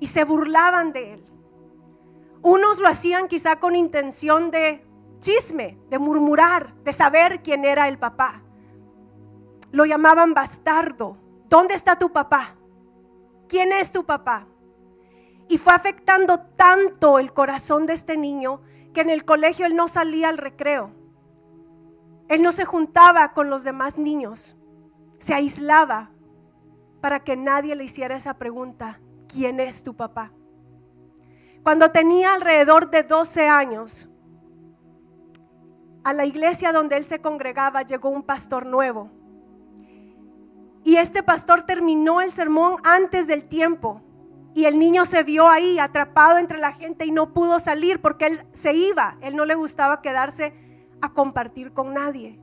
Y 0.00 0.08
se 0.08 0.24
burlaban 0.24 0.92
de 0.92 1.14
él. 1.14 1.24
Unos 2.42 2.80
lo 2.80 2.88
hacían 2.88 3.28
quizá 3.28 3.60
con 3.60 3.76
intención 3.76 4.50
de 4.50 4.84
chisme, 5.20 5.78
de 5.88 5.98
murmurar, 5.98 6.74
de 6.82 6.92
saber 6.92 7.42
quién 7.42 7.64
era 7.64 7.88
el 7.88 7.98
papá. 7.98 8.42
Lo 9.70 9.84
llamaban 9.86 10.34
bastardo. 10.34 11.16
¿Dónde 11.48 11.74
está 11.74 11.96
tu 11.96 12.12
papá? 12.12 12.56
¿Quién 13.48 13.72
es 13.72 13.92
tu 13.92 14.04
papá? 14.04 14.48
Y 15.48 15.58
fue 15.58 15.74
afectando 15.74 16.40
tanto 16.40 17.18
el 17.18 17.32
corazón 17.32 17.86
de 17.86 17.92
este 17.92 18.16
niño 18.16 18.60
que 18.92 19.02
en 19.02 19.10
el 19.10 19.24
colegio 19.24 19.66
él 19.66 19.76
no 19.76 19.88
salía 19.88 20.28
al 20.28 20.38
recreo. 20.38 20.90
Él 22.28 22.42
no 22.42 22.52
se 22.52 22.64
juntaba 22.64 23.32
con 23.32 23.50
los 23.50 23.64
demás 23.64 23.98
niños. 23.98 24.56
Se 25.18 25.34
aislaba 25.34 26.10
para 27.00 27.22
que 27.22 27.36
nadie 27.36 27.74
le 27.74 27.84
hiciera 27.84 28.16
esa 28.16 28.34
pregunta, 28.34 29.00
¿quién 29.28 29.60
es 29.60 29.82
tu 29.82 29.94
papá? 29.94 30.32
Cuando 31.62 31.90
tenía 31.90 32.34
alrededor 32.34 32.90
de 32.90 33.02
12 33.02 33.48
años, 33.48 34.08
a 36.04 36.12
la 36.12 36.26
iglesia 36.26 36.72
donde 36.72 36.96
él 36.96 37.04
se 37.04 37.20
congregaba 37.20 37.82
llegó 37.82 38.10
un 38.10 38.22
pastor 38.22 38.66
nuevo. 38.66 39.10
Y 40.84 40.96
este 40.96 41.22
pastor 41.22 41.64
terminó 41.64 42.20
el 42.20 42.30
sermón 42.30 42.76
antes 42.84 43.26
del 43.26 43.44
tiempo. 43.44 44.02
Y 44.54 44.66
el 44.66 44.78
niño 44.78 45.04
se 45.04 45.24
vio 45.24 45.48
ahí 45.48 45.78
atrapado 45.80 46.38
entre 46.38 46.58
la 46.58 46.72
gente 46.72 47.04
y 47.04 47.10
no 47.10 47.34
pudo 47.34 47.58
salir 47.58 48.00
porque 48.00 48.26
él 48.26 48.40
se 48.52 48.72
iba. 48.72 49.18
Él 49.20 49.34
no 49.34 49.44
le 49.44 49.56
gustaba 49.56 50.00
quedarse 50.00 50.54
a 51.02 51.12
compartir 51.12 51.72
con 51.72 51.92
nadie. 51.92 52.40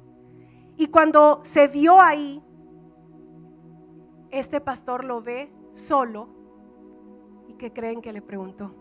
Y 0.76 0.88
cuando 0.88 1.40
se 1.44 1.68
vio 1.68 2.02
ahí, 2.02 2.44
este 4.30 4.60
pastor 4.60 5.06
lo 5.06 5.22
ve 5.22 5.54
solo 5.72 6.30
y 7.48 7.54
que 7.54 7.72
creen 7.72 8.02
que 8.02 8.12
le 8.12 8.22
preguntó, 8.22 8.76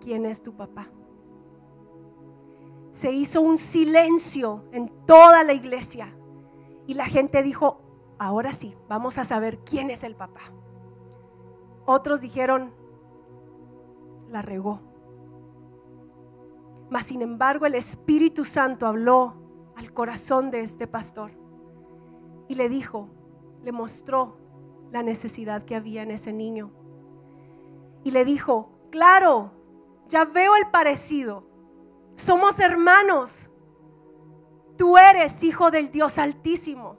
¿quién 0.00 0.24
es 0.24 0.42
tu 0.42 0.56
papá? 0.56 0.88
Se 2.92 3.10
hizo 3.12 3.40
un 3.40 3.58
silencio 3.58 4.64
en 4.72 4.88
toda 5.04 5.42
la 5.42 5.52
iglesia 5.52 6.16
y 6.86 6.94
la 6.94 7.06
gente 7.06 7.42
dijo, 7.42 7.80
ahora 8.18 8.54
sí, 8.54 8.76
vamos 8.88 9.18
a 9.18 9.24
saber 9.24 9.58
quién 9.58 9.90
es 9.90 10.04
el 10.04 10.14
papá. 10.14 10.40
Otros 11.86 12.20
dijeron, 12.20 12.74
la 14.28 14.42
regó. 14.42 14.80
Mas 16.90 17.06
sin 17.06 17.22
embargo 17.22 17.66
el 17.66 17.74
Espíritu 17.74 18.44
Santo 18.44 18.86
habló 18.86 19.34
al 19.76 19.92
corazón 19.92 20.50
de 20.50 20.60
este 20.60 20.86
pastor 20.86 21.32
y 22.48 22.54
le 22.54 22.68
dijo, 22.68 23.08
le 23.62 23.72
mostró 23.72 24.36
la 24.92 25.02
necesidad 25.02 25.62
que 25.62 25.74
había 25.74 26.02
en 26.02 26.10
ese 26.10 26.32
niño. 26.32 26.70
Y 28.04 28.10
le 28.12 28.24
dijo, 28.24 28.70
claro, 28.90 29.52
ya 30.08 30.24
veo 30.24 30.54
el 30.56 30.70
parecido, 30.70 31.46
somos 32.16 32.60
hermanos. 32.60 33.50
Tú 34.76 34.96
eres 34.96 35.42
hijo 35.44 35.70
del 35.70 35.90
Dios 35.90 36.18
altísimo. 36.18 36.98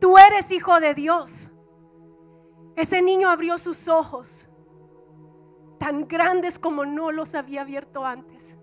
Tú 0.00 0.18
eres 0.18 0.50
hijo 0.50 0.80
de 0.80 0.94
Dios. 0.94 1.51
Ese 2.76 3.02
niño 3.02 3.28
abrió 3.28 3.58
sus 3.58 3.88
ojos, 3.88 4.50
tan 5.78 6.06
grandes 6.08 6.58
como 6.58 6.84
no 6.84 7.12
los 7.12 7.34
había 7.34 7.62
abierto 7.62 8.04
antes. 8.04 8.58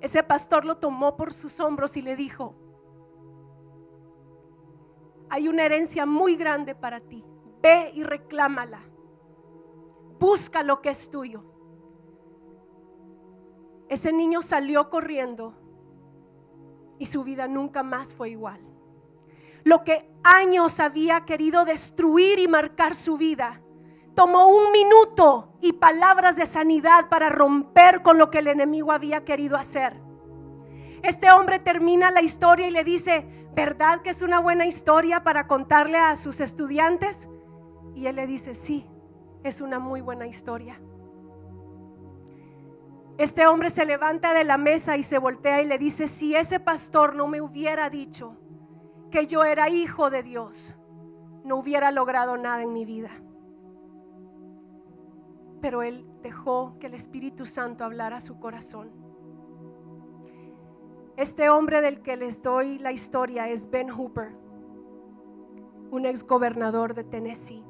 Ese 0.00 0.22
pastor 0.22 0.64
lo 0.64 0.76
tomó 0.76 1.16
por 1.16 1.32
sus 1.32 1.58
hombros 1.60 1.96
y 1.96 2.02
le 2.02 2.16
dijo, 2.16 2.54
hay 5.28 5.48
una 5.48 5.64
herencia 5.64 6.06
muy 6.06 6.36
grande 6.36 6.74
para 6.74 7.00
ti. 7.00 7.24
Ve 7.62 7.90
y 7.94 8.04
reclámala. 8.04 8.80
Busca 10.18 10.62
lo 10.62 10.80
que 10.80 10.90
es 10.90 11.10
tuyo. 11.10 11.42
Ese 13.88 14.12
niño 14.12 14.42
salió 14.42 14.88
corriendo 14.90 15.54
y 16.98 17.06
su 17.06 17.24
vida 17.24 17.48
nunca 17.48 17.82
más 17.82 18.14
fue 18.14 18.30
igual. 18.30 18.60
Lo 19.66 19.82
que 19.82 20.08
años 20.22 20.78
había 20.78 21.24
querido 21.24 21.64
destruir 21.64 22.38
y 22.38 22.46
marcar 22.46 22.94
su 22.94 23.16
vida, 23.18 23.60
tomó 24.14 24.46
un 24.46 24.70
minuto 24.70 25.58
y 25.60 25.72
palabras 25.72 26.36
de 26.36 26.46
sanidad 26.46 27.08
para 27.08 27.30
romper 27.30 28.00
con 28.02 28.16
lo 28.16 28.30
que 28.30 28.38
el 28.38 28.46
enemigo 28.46 28.92
había 28.92 29.24
querido 29.24 29.56
hacer. 29.56 30.00
Este 31.02 31.32
hombre 31.32 31.58
termina 31.58 32.12
la 32.12 32.22
historia 32.22 32.68
y 32.68 32.70
le 32.70 32.84
dice, 32.84 33.26
¿verdad 33.56 34.02
que 34.02 34.10
es 34.10 34.22
una 34.22 34.38
buena 34.38 34.66
historia 34.66 35.24
para 35.24 35.48
contarle 35.48 35.98
a 35.98 36.14
sus 36.14 36.38
estudiantes? 36.38 37.28
Y 37.96 38.06
él 38.06 38.14
le 38.14 38.28
dice, 38.28 38.54
sí, 38.54 38.86
es 39.42 39.60
una 39.60 39.80
muy 39.80 40.00
buena 40.00 40.28
historia. 40.28 40.80
Este 43.18 43.48
hombre 43.48 43.70
se 43.70 43.84
levanta 43.84 44.32
de 44.32 44.44
la 44.44 44.58
mesa 44.58 44.96
y 44.96 45.02
se 45.02 45.18
voltea 45.18 45.60
y 45.60 45.66
le 45.66 45.76
dice, 45.76 46.06
si 46.06 46.36
ese 46.36 46.60
pastor 46.60 47.16
no 47.16 47.26
me 47.26 47.40
hubiera 47.40 47.90
dicho 47.90 48.36
que 49.16 49.26
yo 49.26 49.44
era 49.44 49.70
hijo 49.70 50.10
de 50.10 50.22
Dios, 50.22 50.76
no 51.42 51.56
hubiera 51.56 51.90
logrado 51.90 52.36
nada 52.36 52.62
en 52.62 52.74
mi 52.74 52.84
vida. 52.84 53.08
Pero 55.62 55.82
él 55.82 56.06
dejó 56.20 56.76
que 56.78 56.88
el 56.88 56.92
Espíritu 56.92 57.46
Santo 57.46 57.82
hablara 57.82 58.20
su 58.20 58.38
corazón. 58.38 58.90
Este 61.16 61.48
hombre 61.48 61.80
del 61.80 62.02
que 62.02 62.18
les 62.18 62.42
doy 62.42 62.78
la 62.78 62.92
historia 62.92 63.48
es 63.48 63.70
Ben 63.70 63.90
Hooper, 63.90 64.36
un 65.90 66.04
ex 66.04 66.22
gobernador 66.22 66.92
de 66.92 67.04
Tennessee. 67.04 67.64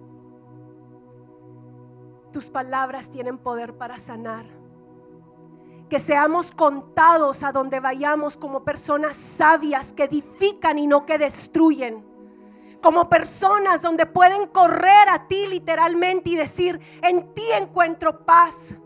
Tus 2.33 2.51
palabras 2.51 3.09
tienen 3.09 3.39
poder 3.39 3.79
para 3.79 3.99
sanar 3.99 4.47
que 5.89 5.99
seamos 5.99 6.51
contados 6.51 7.43
a 7.43 7.53
donde 7.53 7.81
vayamos 7.81 8.37
como 8.37 8.65
personas 8.65 9.17
sabias 9.17 9.93
que 9.93 10.05
edifican 10.05 10.79
y 10.79 10.87
no 10.87 11.07
que 11.07 11.19
destruyen. 11.19 12.05
Como 12.83 13.09
personas 13.09 13.83
donde 13.83 14.07
pueden 14.07 14.47
correr 14.49 15.09
a 15.11 15.27
ti 15.27 15.47
literalmente 15.47 16.31
y 16.31 16.37
decir, 16.37 16.81
en 17.03 17.35
ti 17.35 17.45
encuentro 17.59 18.25
paz. 18.25 18.77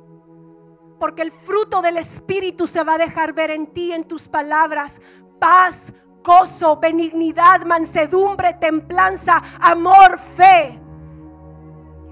Porque 0.98 1.22
el 1.22 1.32
fruto 1.32 1.80
del 1.80 1.96
Espíritu 1.96 2.66
se 2.66 2.82
va 2.84 2.94
a 2.94 2.98
dejar 2.98 3.32
ver 3.32 3.50
en 3.50 3.66
ti, 3.68 3.92
en 3.92 4.04
tus 4.04 4.28
palabras. 4.28 5.00
Paz, 5.38 5.94
gozo, 6.22 6.76
benignidad, 6.76 7.64
mansedumbre, 7.64 8.54
templanza, 8.54 9.42
amor, 9.60 10.18
fe. 10.18 10.79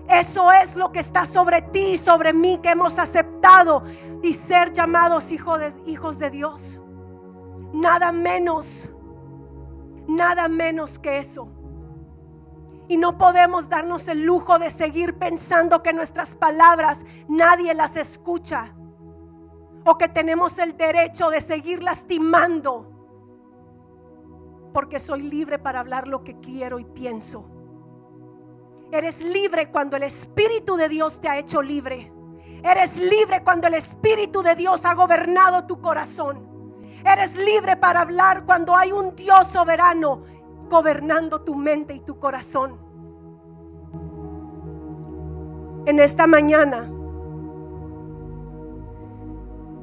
Eso 0.09 0.51
es 0.51 0.75
lo 0.75 0.91
que 0.91 1.01
está 1.01 1.27
sobre 1.27 1.61
ti 1.61 1.93
y 1.93 1.97
sobre 1.99 2.33
mí 2.33 2.59
que 2.63 2.71
hemos 2.71 2.99
aceptado 2.99 3.83
y 4.23 4.33
ser 4.33 4.73
llamados 4.73 5.33
hijos 5.33 5.61
de, 5.61 5.91
hijos 5.91 6.19
de 6.19 6.31
Dios. 6.31 6.81
Nada 7.75 8.11
menos, 8.11 8.91
nada 10.09 10.49
menos 10.49 10.99
que 10.99 11.19
eso. 11.19 11.51
Y 12.89 12.97
no 12.97 13.19
podemos 13.19 13.69
darnos 13.69 14.09
el 14.09 14.25
lujo 14.25 14.59
de 14.59 14.71
seguir 14.71 15.19
pensando 15.19 15.83
que 15.83 15.93
nuestras 15.93 16.35
palabras 16.35 17.05
nadie 17.29 17.75
las 17.75 17.97
escucha. 17.97 18.75
O 19.85 19.99
que 19.99 20.09
tenemos 20.09 20.59
el 20.59 20.75
derecho 20.75 21.29
de 21.29 21.43
seguir 21.43 21.83
lastimando. 21.83 22.91
Porque 24.73 24.99
soy 24.99 25.21
libre 25.21 25.59
para 25.59 25.81
hablar 25.81 26.09
lo 26.09 26.25
que 26.25 26.39
quiero 26.41 26.79
y 26.79 26.87
pienso. 26.87 27.58
Eres 28.91 29.23
libre 29.23 29.71
cuando 29.71 29.97
el 29.97 30.05
Espíritu 30.05 30.77
de 30.77 30.89
Dios 30.89 31.21
te 31.21 31.29
ha 31.29 31.39
hecho 31.39 31.61
libre. 31.61 32.11
Eres 32.65 32.99
libre 32.99 33.45
cuando 33.45 33.67
el 33.67 33.75
Espíritu 33.75 34.43
de 34.43 34.55
Dios 34.55 34.87
ha 34.87 34.95
gobernado 34.95 35.67
tu 35.67 35.81
corazón. 35.81 36.49
Eres 37.05 37.37
libre 37.37 37.77
para 37.77 38.01
hablar 38.01 38.45
cuando 38.45 38.75
hay 38.75 38.93
un 38.93 39.15
Dios 39.15 39.49
soberano 39.49 40.23
gobernando 40.69 41.43
tu 41.43 41.55
mente 41.55 41.95
y 41.95 42.01
tu 42.01 42.19
corazón. 42.19 42.79
En 45.87 46.01
esta 46.01 46.27
mañana 46.27 46.91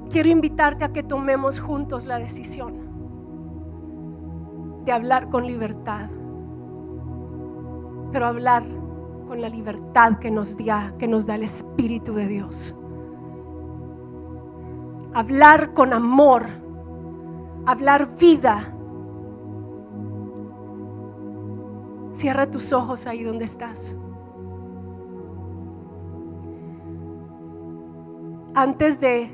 quiero 0.09 0.29
invitarte 0.29 0.83
a 0.83 0.91
que 0.91 1.03
tomemos 1.03 1.59
juntos 1.59 2.05
la 2.05 2.19
decisión 2.19 2.85
de 4.83 4.91
hablar 4.91 5.29
con 5.29 5.45
libertad, 5.47 6.09
pero 8.11 8.27
hablar 8.27 8.63
con 9.27 9.41
la 9.41 9.49
libertad 9.49 10.17
que 10.19 10.31
nos 10.31 10.57
da, 10.57 10.93
que 10.97 11.07
nos 11.07 11.25
da 11.25 11.35
el 11.35 11.43
Espíritu 11.43 12.13
de 12.13 12.27
Dios. 12.27 12.75
Hablar 15.13 15.73
con 15.73 15.93
amor, 15.93 16.45
hablar 17.65 18.09
vida. 18.17 18.71
Cierra 22.11 22.49
tus 22.49 22.71
ojos 22.73 23.07
ahí 23.07 23.23
donde 23.23 23.45
estás. 23.45 23.97
Antes 28.53 28.99
de 29.01 29.29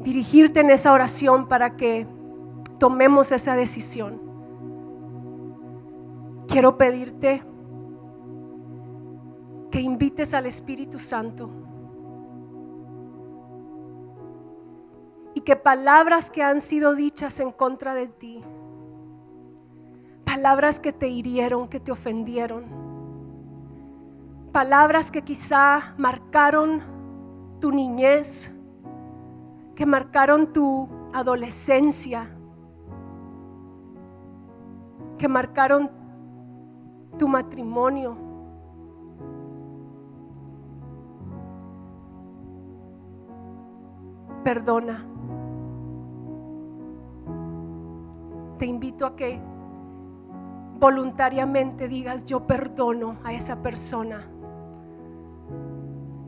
dirigirte 0.00 0.60
en 0.60 0.70
esa 0.70 0.92
oración 0.92 1.46
para 1.46 1.76
que 1.76 2.06
tomemos 2.78 3.30
esa 3.30 3.56
decisión, 3.56 4.20
quiero 6.48 6.78
pedirte 6.78 7.42
que 9.72 9.80
invites 9.80 10.34
al 10.34 10.44
Espíritu 10.44 10.98
Santo. 10.98 11.48
Y 15.34 15.40
que 15.40 15.56
palabras 15.56 16.30
que 16.30 16.42
han 16.42 16.60
sido 16.60 16.94
dichas 16.94 17.40
en 17.40 17.50
contra 17.50 17.94
de 17.94 18.06
ti, 18.06 18.42
palabras 20.26 20.78
que 20.78 20.92
te 20.92 21.08
hirieron, 21.08 21.68
que 21.68 21.80
te 21.80 21.90
ofendieron, 21.90 22.66
palabras 24.52 25.10
que 25.10 25.22
quizá 25.22 25.94
marcaron 25.96 26.82
tu 27.58 27.72
niñez, 27.72 28.54
que 29.74 29.86
marcaron 29.86 30.52
tu 30.52 30.86
adolescencia, 31.14 32.28
que 35.16 35.28
marcaron 35.28 35.90
tu 37.18 37.26
matrimonio 37.26 38.31
perdona. 44.52 45.02
Te 48.58 48.66
invito 48.66 49.06
a 49.06 49.16
que 49.16 49.40
voluntariamente 50.78 51.88
digas, 51.88 52.26
yo 52.26 52.46
perdono 52.46 53.16
a 53.24 53.32
esa 53.32 53.62
persona. 53.62 54.20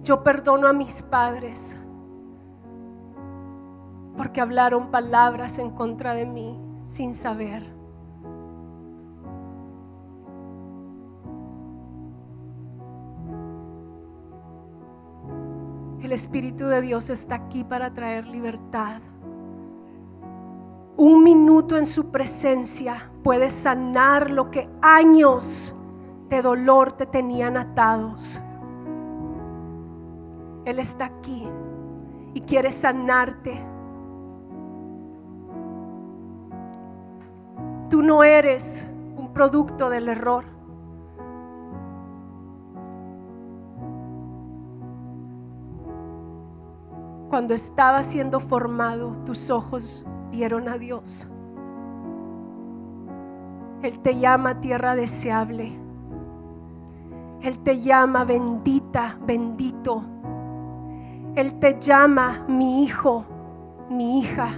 Yo 0.02 0.22
perdono 0.22 0.68
a 0.68 0.72
mis 0.72 1.02
padres 1.02 1.78
porque 4.16 4.40
hablaron 4.40 4.90
palabras 4.90 5.58
en 5.58 5.70
contra 5.70 6.14
de 6.14 6.24
mí 6.24 6.58
sin 6.80 7.12
saber. 7.12 7.73
El 16.04 16.12
Espíritu 16.12 16.66
de 16.66 16.82
Dios 16.82 17.08
está 17.08 17.36
aquí 17.36 17.64
para 17.64 17.94
traer 17.94 18.26
libertad. 18.26 19.00
Un 20.98 21.24
minuto 21.24 21.78
en 21.78 21.86
su 21.86 22.10
presencia 22.10 23.10
puede 23.22 23.48
sanar 23.48 24.30
lo 24.30 24.50
que 24.50 24.68
años 24.82 25.74
de 26.28 26.42
dolor 26.42 26.92
te 26.92 27.06
tenían 27.06 27.56
atados. 27.56 28.38
Él 30.66 30.78
está 30.78 31.06
aquí 31.06 31.48
y 32.34 32.40
quiere 32.42 32.70
sanarte. 32.70 33.58
Tú 37.88 38.02
no 38.02 38.22
eres 38.22 38.86
un 39.16 39.32
producto 39.32 39.88
del 39.88 40.10
error. 40.10 40.53
Cuando 47.34 47.52
estaba 47.52 48.04
siendo 48.04 48.38
formado, 48.38 49.10
tus 49.24 49.50
ojos 49.50 50.06
vieron 50.30 50.68
a 50.68 50.78
Dios. 50.78 51.26
Él 53.82 53.98
te 54.02 54.20
llama 54.20 54.60
tierra 54.60 54.94
deseable. 54.94 55.76
Él 57.42 57.58
te 57.58 57.80
llama 57.80 58.24
bendita, 58.24 59.18
bendito. 59.26 60.04
Él 61.34 61.58
te 61.58 61.80
llama 61.80 62.44
mi 62.46 62.84
hijo, 62.84 63.26
mi 63.90 64.20
hija. 64.20 64.50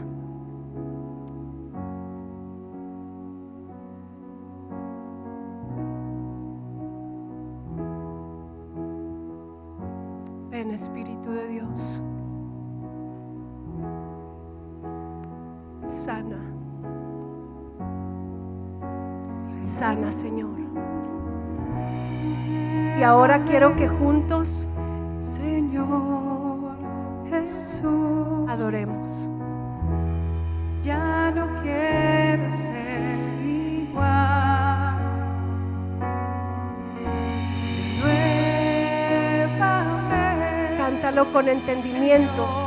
Sana, 19.67 20.13
Señor. 20.13 20.51
Y 22.99 23.03
ahora 23.03 23.45
quiero 23.45 23.75
que 23.75 23.89
juntos 23.89 24.69
Señor 25.19 26.77
Jesús, 27.29 28.49
adoremos. 28.49 29.29
ya 30.83 31.33
no 31.35 31.49
quiero 31.63 32.49
ser 32.53 33.19
igual. 33.45 34.99
Nuevamente, 39.37 40.77
Cántalo 40.77 41.33
con 41.33 41.49
entendimiento. 41.49 42.66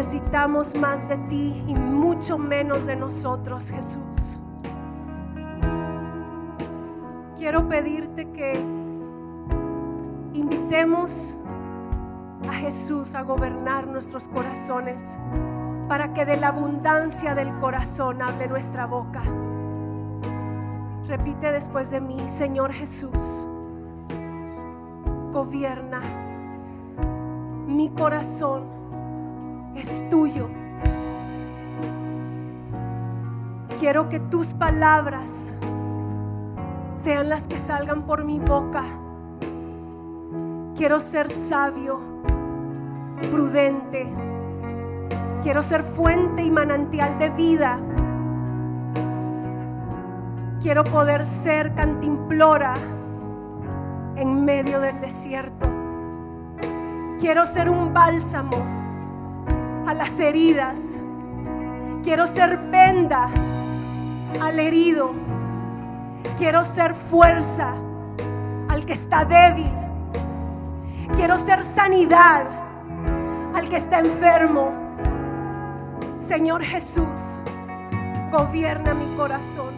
Necesitamos 0.00 0.74
más 0.76 1.10
de 1.10 1.18
ti 1.28 1.62
y 1.68 1.74
mucho 1.74 2.38
menos 2.38 2.86
de 2.86 2.96
nosotros, 2.96 3.70
Jesús. 3.70 4.40
Quiero 7.36 7.68
pedirte 7.68 8.26
que 8.32 8.54
invitemos 10.32 11.36
a 12.48 12.52
Jesús 12.54 13.14
a 13.14 13.20
gobernar 13.24 13.86
nuestros 13.88 14.26
corazones 14.28 15.18
para 15.86 16.14
que 16.14 16.24
de 16.24 16.38
la 16.38 16.48
abundancia 16.48 17.34
del 17.34 17.52
corazón 17.60 18.22
hable 18.22 18.48
nuestra 18.48 18.86
boca. 18.86 19.20
Repite 21.08 21.52
después 21.52 21.90
de 21.90 22.00
mí, 22.00 22.16
Señor 22.26 22.72
Jesús, 22.72 23.46
gobierna 25.30 26.00
mi 27.66 27.90
corazón 27.90 28.79
es 29.76 30.08
tuyo. 30.08 30.48
Quiero 33.78 34.08
que 34.08 34.20
tus 34.20 34.52
palabras 34.54 35.56
sean 36.96 37.28
las 37.28 37.46
que 37.46 37.58
salgan 37.58 38.02
por 38.02 38.24
mi 38.24 38.38
boca. 38.38 38.82
Quiero 40.76 41.00
ser 41.00 41.28
sabio, 41.28 42.00
prudente. 43.30 44.06
Quiero 45.42 45.62
ser 45.62 45.82
fuente 45.82 46.42
y 46.42 46.50
manantial 46.50 47.18
de 47.18 47.30
vida. 47.30 47.78
Quiero 50.60 50.84
poder 50.84 51.24
ser 51.24 51.74
cantimplora 51.74 52.74
en 54.16 54.44
medio 54.44 54.80
del 54.80 55.00
desierto. 55.00 55.66
Quiero 57.18 57.46
ser 57.46 57.70
un 57.70 57.94
bálsamo 57.94 58.79
a 59.90 59.94
las 59.94 60.20
heridas. 60.20 61.00
Quiero 62.04 62.28
ser 62.28 62.56
venda 62.70 63.28
al 64.40 64.60
herido. 64.60 65.10
Quiero 66.38 66.64
ser 66.64 66.94
fuerza 66.94 67.74
al 68.68 68.86
que 68.86 68.92
está 68.92 69.24
débil. 69.24 69.72
Quiero 71.16 71.36
ser 71.38 71.64
sanidad 71.64 72.44
al 73.52 73.68
que 73.68 73.74
está 73.74 73.98
enfermo. 73.98 74.70
Señor 76.24 76.62
Jesús, 76.62 77.40
gobierna 78.30 78.94
mi 78.94 79.16
corazón. 79.16 79.74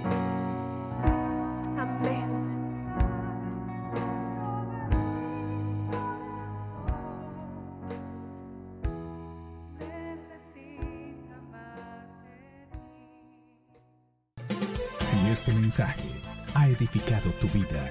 Este 15.33 15.53
mensaje 15.55 16.11
ha 16.55 16.68
edificado 16.68 17.31
tu 17.40 17.49
vida, 17.49 17.90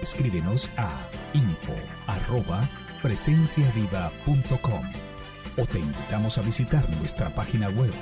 escríbenos 0.00 0.70
a 0.76 1.06
info 1.34 1.76
arroba 2.06 2.66
presenciaviva.com 3.02 4.90
o 5.58 5.66
te 5.66 5.80
invitamos 5.80 6.38
a 6.38 6.42
visitar 6.42 6.88
nuestra 6.96 7.34
página 7.34 7.68
web 7.68 7.92